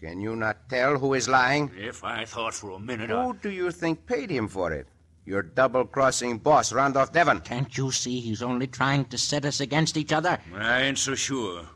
Can 0.00 0.20
you 0.20 0.36
not 0.36 0.68
tell 0.68 0.96
who 0.96 1.14
is 1.14 1.28
lying? 1.28 1.72
If 1.76 2.04
I 2.04 2.24
thought 2.24 2.54
for 2.54 2.70
a 2.70 2.78
minute 2.78 3.10
Who 3.10 3.34
do 3.34 3.50
you 3.50 3.72
think 3.72 4.06
paid 4.06 4.30
him 4.30 4.46
for 4.46 4.72
it? 4.72 4.86
Your 5.24 5.42
double 5.42 5.84
crossing 5.84 6.38
boss, 6.38 6.72
Randolph 6.72 7.12
Devon. 7.12 7.40
Can't 7.40 7.76
you 7.76 7.90
see 7.90 8.20
he's 8.20 8.42
only 8.42 8.66
trying 8.68 9.06
to 9.06 9.18
set 9.18 9.44
us 9.44 9.60
against 9.60 9.96
each 9.96 10.12
other? 10.12 10.38
I 10.54 10.82
ain't 10.82 10.98
so 10.98 11.14
sure. 11.14 11.66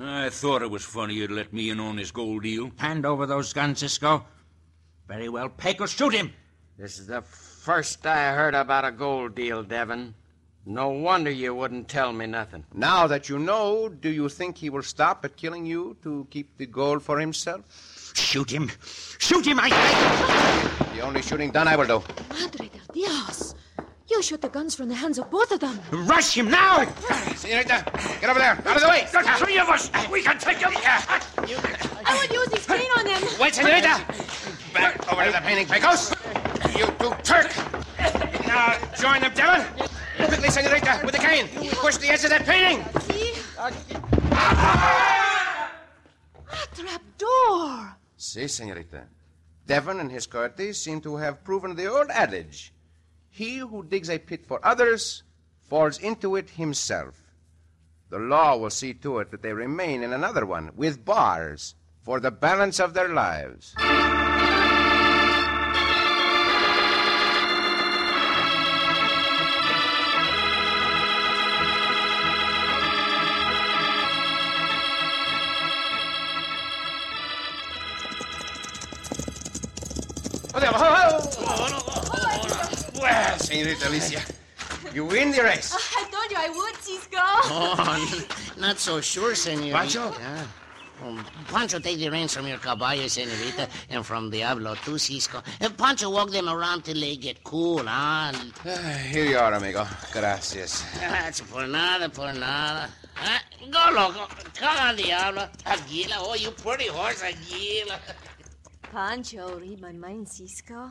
I 0.00 0.30
thought 0.30 0.62
it 0.62 0.70
was 0.70 0.84
funny 0.84 1.14
you'd 1.14 1.30
let 1.32 1.52
me 1.52 1.70
in 1.70 1.80
on 1.80 1.96
this 1.96 2.10
gold 2.10 2.44
deal. 2.44 2.70
Hand 2.76 3.04
over 3.04 3.26
those 3.26 3.52
guns, 3.52 3.80
Cisco. 3.80 4.24
Very 5.08 5.28
well, 5.28 5.48
Pecos, 5.50 5.90
shoot 5.90 6.14
him. 6.14 6.32
This 6.78 6.98
is 6.98 7.08
the 7.08 7.20
first 7.20 8.06
I 8.06 8.32
heard 8.32 8.54
about 8.54 8.86
a 8.86 8.92
gold 8.92 9.34
deal, 9.34 9.62
Devon. 9.62 10.14
No 10.64 10.90
wonder 10.90 11.30
you 11.30 11.54
wouldn't 11.54 11.88
tell 11.88 12.12
me 12.12 12.26
nothing. 12.26 12.64
Now 12.72 13.08
that 13.08 13.28
you 13.28 13.38
know, 13.38 13.88
do 13.88 14.08
you 14.08 14.28
think 14.28 14.56
he 14.58 14.70
will 14.70 14.82
stop 14.84 15.24
at 15.24 15.36
killing 15.36 15.66
you 15.66 15.96
to 16.04 16.26
keep 16.30 16.56
the 16.56 16.66
gold 16.66 17.02
for 17.02 17.18
himself? 17.18 17.62
Shoot 18.14 18.50
him. 18.50 18.70
Shoot 19.18 19.44
him, 19.44 19.58
I 19.60 19.70
say. 19.70 20.96
The 20.96 21.00
only 21.00 21.20
shooting 21.20 21.50
done 21.50 21.66
I 21.66 21.74
will 21.74 21.86
do. 21.86 22.02
Madre 22.28 22.68
del 22.68 22.86
Dios. 22.92 23.54
You 24.08 24.22
shoot 24.22 24.40
the 24.40 24.48
guns 24.50 24.76
from 24.76 24.88
the 24.88 24.94
hands 24.94 25.18
of 25.18 25.30
both 25.30 25.50
of 25.50 25.58
them. 25.58 25.80
Rush 25.90 26.36
him 26.36 26.48
now. 26.48 26.84
Senorita, 27.34 27.84
get 28.20 28.30
over 28.30 28.38
there. 28.38 28.62
Out 28.64 28.76
of 28.76 28.82
the 28.82 28.88
way. 28.88 29.06
The 29.10 29.22
three 29.38 29.58
of 29.58 29.68
us! 29.68 29.90
We 30.12 30.22
can 30.22 30.38
take 30.38 30.58
him! 30.58 30.70
I 30.76 32.28
will 32.28 32.36
use 32.36 32.48
this 32.48 32.66
cane 32.66 32.90
on 32.98 33.04
them. 33.04 33.22
Wait, 33.40 33.54
senorita. 33.54 34.04
Back 34.74 35.12
over 35.12 35.24
to 35.24 35.32
the 35.32 35.38
painting, 35.38 35.66
Pecos. 35.66 36.14
You 36.76 36.86
two 37.00 37.14
Turk. 37.24 37.50
Now 38.46 38.76
join 39.00 39.22
them, 39.22 39.32
Devon. 39.34 39.88
Quickly, 40.26 40.50
senorita, 40.50 41.00
with 41.04 41.14
the 41.14 41.20
cane. 41.20 41.48
Push 41.72 41.96
the 41.98 42.08
edge 42.08 42.24
of 42.24 42.30
that 42.30 42.44
painting. 42.44 42.84
See? 43.00 43.34
A 43.58 43.72
trap 46.74 47.02
door. 47.18 47.96
Si, 48.16 48.46
senorita. 48.48 49.04
Devon 49.66 50.00
and 50.00 50.10
his 50.10 50.26
coyotes 50.26 50.80
seem 50.80 51.00
to 51.00 51.16
have 51.16 51.44
proven 51.44 51.76
the 51.76 51.86
old 51.86 52.10
adage 52.10 52.72
He 53.30 53.58
who 53.58 53.84
digs 53.84 54.10
a 54.10 54.18
pit 54.18 54.44
for 54.46 54.60
others 54.64 55.22
falls 55.68 55.98
into 55.98 56.36
it 56.36 56.50
himself. 56.50 57.22
The 58.10 58.18
law 58.18 58.56
will 58.56 58.70
see 58.70 58.92
to 58.94 59.20
it 59.20 59.30
that 59.30 59.42
they 59.42 59.54
remain 59.54 60.02
in 60.02 60.12
another 60.12 60.44
one 60.44 60.70
with 60.76 61.04
bars 61.04 61.74
for 62.02 62.20
the 62.20 62.30
balance 62.30 62.78
of 62.78 62.92
their 62.92 63.08
lives. 63.08 63.74
Well, 83.52 83.64
senorita 83.76 83.88
Alicia, 83.88 84.22
you 84.94 85.04
win 85.04 85.30
the 85.32 85.42
race. 85.42 85.72
I 85.98 86.04
told 86.10 86.30
you 86.30 86.36
I 86.38 86.48
would, 86.48 86.76
Cisco. 86.82 87.18
Oh, 87.18 88.08
n- 88.56 88.60
not 88.60 88.78
so 88.78 89.00
sure, 89.00 89.34
senorita. 89.34 89.76
Pancho? 89.76 90.12
Yeah. 90.18 90.46
Um, 91.04 91.24
Pancho, 91.48 91.80
take 91.80 91.98
the 91.98 92.08
reins 92.10 92.32
from 92.32 92.46
your 92.46 92.58
caballo, 92.58 93.08
senorita, 93.08 93.68
and 93.90 94.06
from 94.06 94.30
Diablo 94.30 94.74
too, 94.76 94.98
Cisco. 94.98 95.42
And 95.60 95.76
Pancho, 95.76 96.08
walk 96.10 96.30
them 96.30 96.48
around 96.48 96.84
till 96.84 96.98
they 97.00 97.16
get 97.16 97.42
cool, 97.42 97.78
huh? 97.78 98.32
Ah, 98.32 98.98
Here 99.10 99.24
you 99.24 99.36
are, 99.38 99.52
amigo. 99.52 99.84
Gracias. 100.12 100.84
That's 101.00 101.40
por 101.40 101.66
nada, 101.66 102.08
por 102.08 102.32
nada. 102.32 102.88
Ah, 103.16 103.42
go, 103.70 103.90
loco. 103.94 104.28
Come 104.54 104.78
on, 104.78 104.96
Diablo. 104.96 105.48
Aguila, 105.66 106.14
oh, 106.20 106.34
you 106.36 106.50
pretty 106.52 106.86
horse, 106.86 107.22
Aguila. 107.24 107.98
Pancho, 108.92 109.58
read 109.58 109.80
my 109.80 109.92
mind, 109.92 110.28
Cisco. 110.28 110.88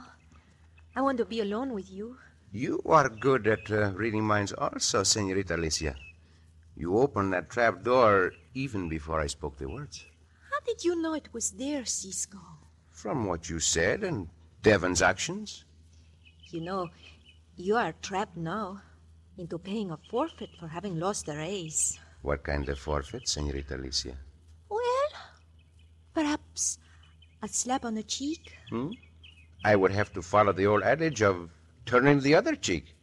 I 0.95 1.02
want 1.02 1.17
to 1.19 1.26
be 1.26 1.39
alone 1.39 1.74
with 1.74 1.89
you. 1.89 2.17
You 2.54 2.82
are 2.86 3.08
good 3.08 3.48
at 3.48 3.72
uh, 3.72 3.92
reading 3.94 4.26
minds 4.26 4.52
also, 4.52 5.04
Senorita 5.04 5.56
Alicia. 5.56 5.96
You 6.76 6.98
opened 6.98 7.32
that 7.32 7.50
trap 7.50 7.82
door 7.82 8.34
even 8.54 8.90
before 8.90 9.22
I 9.22 9.28
spoke 9.28 9.58
the 9.58 9.70
words. 9.70 10.06
How 10.52 10.60
did 10.66 10.84
you 10.84 11.02
know 11.02 11.14
it 11.14 11.30
was 11.32 11.52
there, 11.52 11.86
Cisco? 11.86 12.40
From 12.92 13.26
what 13.26 13.50
you 13.50 13.62
said 13.62 14.04
and 14.04 14.28
Devon's 14.64 15.02
actions. 15.02 15.64
You 16.50 16.60
know, 16.60 16.90
you 17.56 17.78
are 17.78 17.94
trapped 18.02 18.36
now 18.36 18.82
into 19.38 19.58
paying 19.58 19.92
a 19.92 19.98
forfeit 20.10 20.50
for 20.60 20.68
having 20.68 21.00
lost 21.00 21.28
the 21.28 21.38
race. 21.38 21.98
What 22.22 22.44
kind 22.44 22.68
of 22.68 22.78
forfeit, 22.78 23.30
Senorita 23.30 23.78
Alicia? 23.78 24.18
Well, 24.70 25.10
perhaps 26.14 26.80
a 27.42 27.48
slap 27.48 27.86
on 27.86 27.96
the 27.96 28.04
cheek. 28.04 28.58
Hmm? 28.70 28.92
I 29.64 29.78
would 29.78 29.92
have 29.92 30.12
to 30.14 30.22
follow 30.22 30.52
the 30.52 30.68
old 30.68 30.84
adage 30.84 31.22
of 31.22 31.50
turning 31.92 32.22
the 32.22 32.34
other 32.34 32.56
cheek. 32.56 32.96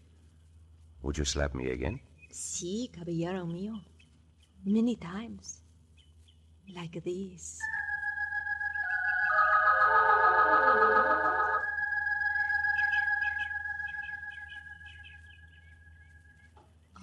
Would 1.02 1.18
you 1.18 1.26
slap 1.26 1.54
me 1.54 1.68
again? 1.68 2.00
Si, 2.30 2.88
caballero 2.88 3.44
mío. 3.44 3.76
Many 4.64 4.96
times. 4.96 5.60
Like 6.74 6.96
this. 7.04 7.60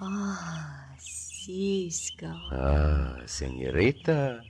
Ah, 0.01 0.89
Cisco. 0.97 2.33
Ah, 2.49 3.21
senorita. 3.27 4.41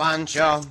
Pancho. 0.00 0.62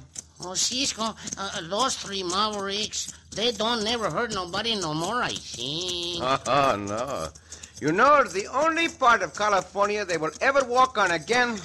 Oh, 0.44 0.56
Cisco, 0.56 1.14
uh, 1.38 1.62
those 1.70 1.96
three 1.98 2.24
mavericks, 2.24 3.14
they 3.36 3.52
don't 3.52 3.84
never 3.84 4.10
hurt 4.10 4.34
nobody 4.34 4.74
no 4.76 4.96
more, 4.96 5.22
I 5.22 5.34
think. 5.34 6.24
Oh, 6.48 6.76
no. 6.76 7.28
You 7.80 7.92
know, 7.92 8.24
the 8.24 8.48
only 8.48 8.90
part 8.90 9.22
of 9.22 9.36
California 9.36 10.04
they 10.04 10.18
will 10.18 10.32
ever 10.42 10.64
walk 10.66 10.98
on 10.98 11.12
again 11.12 11.60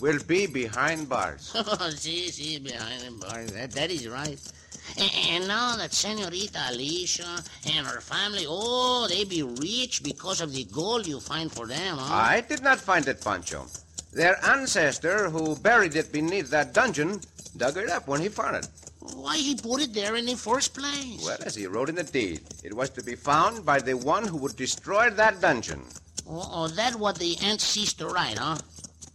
will 0.00 0.18
be 0.26 0.46
behind 0.48 1.08
bars. 1.08 1.52
Oh, 1.54 1.90
see, 1.90 2.28
see, 2.30 2.58
behind 2.58 3.20
bars. 3.20 3.52
That, 3.52 3.70
that 3.72 3.90
is 3.92 4.08
right. 4.08 4.40
And, 4.98 5.12
and 5.30 5.48
now 5.48 5.76
that 5.76 5.92
Senorita 5.92 6.58
Alicia 6.70 7.44
and 7.72 7.86
her 7.86 8.00
family, 8.00 8.44
oh, 8.48 9.06
they 9.08 9.22
be 9.22 9.44
rich 9.44 10.02
because 10.02 10.40
of 10.40 10.52
the 10.52 10.64
gold 10.64 11.06
you 11.06 11.20
find 11.20 11.52
for 11.52 11.68
them, 11.68 11.96
huh? 11.98 12.12
I 12.12 12.40
did 12.40 12.62
not 12.62 12.80
find 12.80 13.06
it, 13.06 13.22
Pancho. 13.22 13.66
Their 14.12 14.36
ancestor, 14.44 15.30
who 15.30 15.56
buried 15.56 15.96
it 15.96 16.12
beneath 16.12 16.50
that 16.50 16.74
dungeon, 16.74 17.20
dug 17.56 17.78
it 17.78 17.88
up 17.88 18.06
when 18.06 18.20
he 18.20 18.28
found 18.28 18.56
it. 18.56 18.68
Why 19.14 19.36
he 19.36 19.56
put 19.56 19.80
it 19.80 19.94
there 19.94 20.16
in 20.16 20.26
the 20.26 20.36
first 20.36 20.74
place? 20.74 21.24
Well, 21.24 21.38
as 21.44 21.54
he 21.54 21.66
wrote 21.66 21.88
in 21.88 21.94
the 21.94 22.04
deed, 22.04 22.42
it 22.62 22.74
was 22.74 22.90
to 22.90 23.02
be 23.02 23.14
found 23.14 23.64
by 23.64 23.80
the 23.80 23.94
one 23.94 24.26
who 24.26 24.36
would 24.36 24.56
destroy 24.56 25.10
that 25.10 25.40
dungeon. 25.40 25.82
Oh, 26.28 26.48
oh 26.52 26.68
that 26.68 26.94
what 26.96 27.18
the 27.18 27.36
ancestor 27.42 28.08
right, 28.08 28.36
huh? 28.36 28.58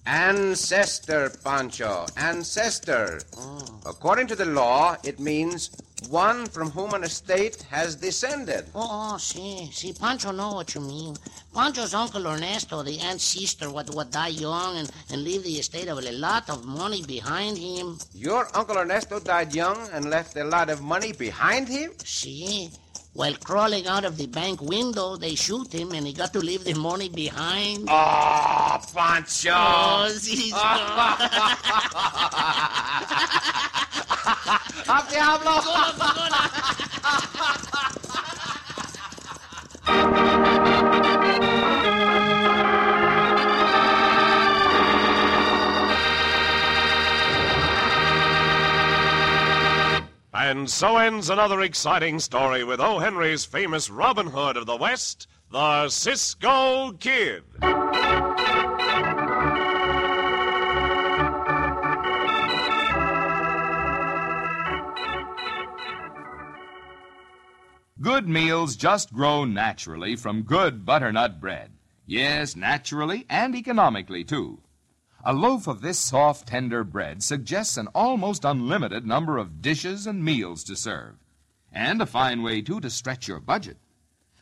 Ancestor, 0.08 1.30
Pancho. 1.44 2.06
Ancestor. 2.16 3.20
Oh. 3.38 3.82
According 3.86 4.28
to 4.28 4.36
the 4.36 4.46
law, 4.46 4.96
it 5.04 5.20
means 5.20 5.70
one 6.10 6.46
from 6.46 6.70
whom 6.72 6.94
an 6.94 7.04
estate 7.04 7.64
has 7.70 7.96
descended. 7.96 8.66
Oh, 8.76 9.14
oh, 9.14 9.18
see, 9.18 9.70
see, 9.72 9.94
Pancho 9.94 10.32
know 10.32 10.54
what 10.54 10.76
you 10.76 10.82
mean. 10.82 11.16
Pancho's 11.54 11.94
uncle 11.94 12.28
Ernesto, 12.28 12.84
the 12.84 13.00
ancestor, 13.00 13.72
what 13.72 13.94
what 13.94 14.12
died 14.12 14.34
young 14.34 14.78
and, 14.78 14.92
and 15.10 15.24
leave 15.24 15.44
the 15.44 15.58
estate 15.58 15.88
of 15.88 15.98
a 15.98 16.12
lot 16.12 16.50
of 16.50 16.66
money 16.66 17.04
behind 17.04 17.58
him. 17.58 17.98
Your 18.14 18.48
uncle 18.56 18.78
Ernesto 18.78 19.20
died 19.20 19.56
young 19.56 19.90
and 19.92 20.10
left 20.10 20.38
a 20.38 20.44
lot 20.44 20.70
of 20.70 20.82
money 20.82 21.14
behind 21.14 21.68
him? 21.68 21.92
See, 22.04 22.70
while 23.18 23.34
crawling 23.44 23.88
out 23.88 24.06
of 24.06 24.18
the 24.18 24.28
bank 24.28 24.62
window, 24.62 25.16
they 25.16 25.34
shoot 25.34 25.74
him, 25.74 25.92
and 25.94 26.06
he 26.06 26.14
got 26.14 26.34
to 26.34 26.40
leave 26.40 26.64
the 26.64 26.76
money 26.76 27.10
behind. 27.10 27.88
Oh, 27.90 28.80
Pancho! 28.94 29.50
Oh, 29.52 30.08
see, 35.10 35.18
¡Al 35.18 35.40
diablo! 35.40 35.88
And 50.34 50.70
so 50.70 50.96
ends 50.96 51.30
another 51.30 51.60
exciting 51.60 52.20
story 52.20 52.64
with 52.64 52.80
O. 52.80 53.00
Henry's 53.00 53.44
famous 53.44 53.90
Robin 53.90 54.28
Hood 54.28 54.56
of 54.56 54.66
the 54.66 54.78
West, 54.78 55.28
the 55.52 55.90
Cisco 55.90 56.94
Kid. 56.94 57.44
Meals 68.28 68.76
just 68.76 69.14
grow 69.14 69.46
naturally 69.46 70.18
from 70.18 70.42
good 70.42 70.86
butternut 70.86 71.40
bread. 71.40 71.72
Yes, 72.06 72.58
naturally 72.58 73.26
and 73.30 73.56
economically, 73.56 74.26
too. 74.26 74.60
A 75.24 75.32
loaf 75.32 75.66
of 75.66 75.80
this 75.80 75.98
soft, 75.98 76.50
tender 76.50 76.84
bread 76.84 77.24
suggests 77.24 77.78
an 77.78 77.88
almost 77.96 78.44
unlimited 78.44 79.06
number 79.06 79.38
of 79.38 79.62
dishes 79.62 80.06
and 80.06 80.26
meals 80.26 80.66
to 80.66 80.76
serve. 80.76 81.16
And 81.72 82.02
a 82.02 82.06
fine 82.06 82.44
way, 82.44 82.62
too, 82.62 82.82
to 82.82 82.90
stretch 82.90 83.30
your 83.30 83.40
budget. 83.40 83.78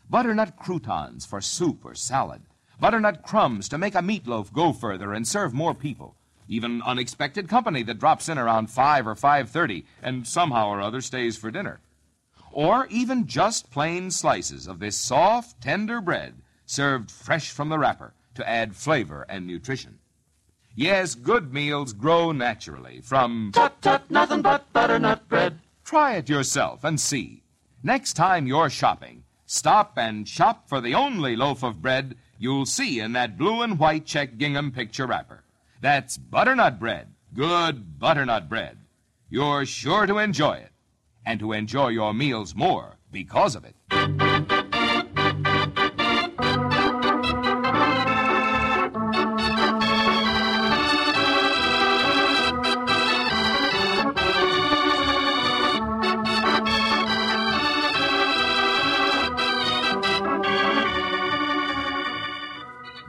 Butternut 0.09 0.57
croutons 0.57 1.27
for 1.27 1.39
soup 1.39 1.85
or 1.85 1.93
salad. 1.93 2.41
Butternut 2.79 3.21
crumbs 3.21 3.69
to 3.69 3.77
make 3.77 3.93
a 3.93 3.99
meatloaf 3.99 4.51
go 4.51 4.73
further 4.73 5.13
and 5.13 5.27
serve 5.27 5.53
more 5.53 5.75
people. 5.75 6.15
Even 6.47 6.81
unexpected 6.81 7.47
company 7.47 7.83
that 7.83 7.99
drops 7.99 8.29
in 8.29 8.39
around 8.39 8.71
5 8.71 9.05
or 9.05 9.13
5.30 9.13 9.85
and 10.01 10.25
somehow 10.25 10.69
or 10.69 10.81
other 10.81 11.01
stays 11.01 11.37
for 11.37 11.51
dinner. 11.51 11.81
Or 12.55 12.87
even 12.87 13.27
just 13.27 13.69
plain 13.69 14.09
slices 14.11 14.65
of 14.65 14.79
this 14.79 14.95
soft, 14.95 15.59
tender 15.59 15.99
bread 15.99 16.35
served 16.65 17.11
fresh 17.11 17.51
from 17.51 17.67
the 17.67 17.77
wrapper 17.77 18.13
to 18.35 18.47
add 18.49 18.77
flavor 18.77 19.25
and 19.27 19.45
nutrition. 19.45 19.99
Yes, 20.73 21.15
good 21.15 21.53
meals 21.53 21.91
grow 21.91 22.31
naturally 22.31 23.01
from 23.01 23.51
Tut 23.53 23.81
tut, 23.81 24.09
nothing 24.09 24.41
but 24.41 24.71
butternut 24.71 25.27
bread. 25.27 25.59
Try 25.83 26.15
it 26.15 26.29
yourself 26.29 26.85
and 26.85 26.97
see. 26.97 27.43
Next 27.83 28.13
time 28.13 28.47
you're 28.47 28.69
shopping, 28.69 29.25
stop 29.45 29.97
and 29.97 30.25
shop 30.25 30.69
for 30.69 30.79
the 30.79 30.95
only 30.95 31.35
loaf 31.35 31.61
of 31.61 31.81
bread 31.81 32.15
you'll 32.39 32.65
see 32.65 33.01
in 33.01 33.11
that 33.11 33.37
blue 33.37 33.63
and 33.63 33.77
white 33.77 34.05
check 34.05 34.37
gingham 34.37 34.71
picture 34.71 35.07
wrapper. 35.07 35.43
That's 35.81 36.17
butternut 36.17 36.79
bread, 36.79 37.07
good 37.33 37.99
butternut 37.99 38.47
bread. 38.47 38.77
You're 39.29 39.65
sure 39.65 40.05
to 40.05 40.19
enjoy 40.19 40.53
it, 40.53 40.71
and 41.25 41.39
to 41.39 41.53
enjoy 41.53 41.89
your 41.89 42.13
meals 42.13 42.55
more 42.55 42.97
because 43.11 43.55
of 43.55 43.65
it. 43.65 43.75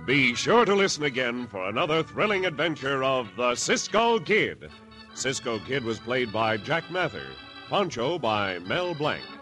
Be 0.07 0.37
sure 0.37 0.65
to 0.65 0.75
listen 0.75 1.03
again 1.03 1.49
for 1.49 1.69
another 1.69 2.05
thrilling 2.05 2.47
adventure 2.47 3.03
of 3.03 3.29
the 3.37 3.57
Cisco 3.57 4.21
Kid. 4.21 4.71
Cisco 5.15 5.59
Kid 5.59 5.83
was 5.83 5.99
played 5.99 6.33
by 6.33 6.57
Jack 6.57 6.89
Mather, 6.93 7.27
Pancho 7.69 8.17
by 8.17 8.61
Mel 8.61 8.95
Blanc. 8.95 9.36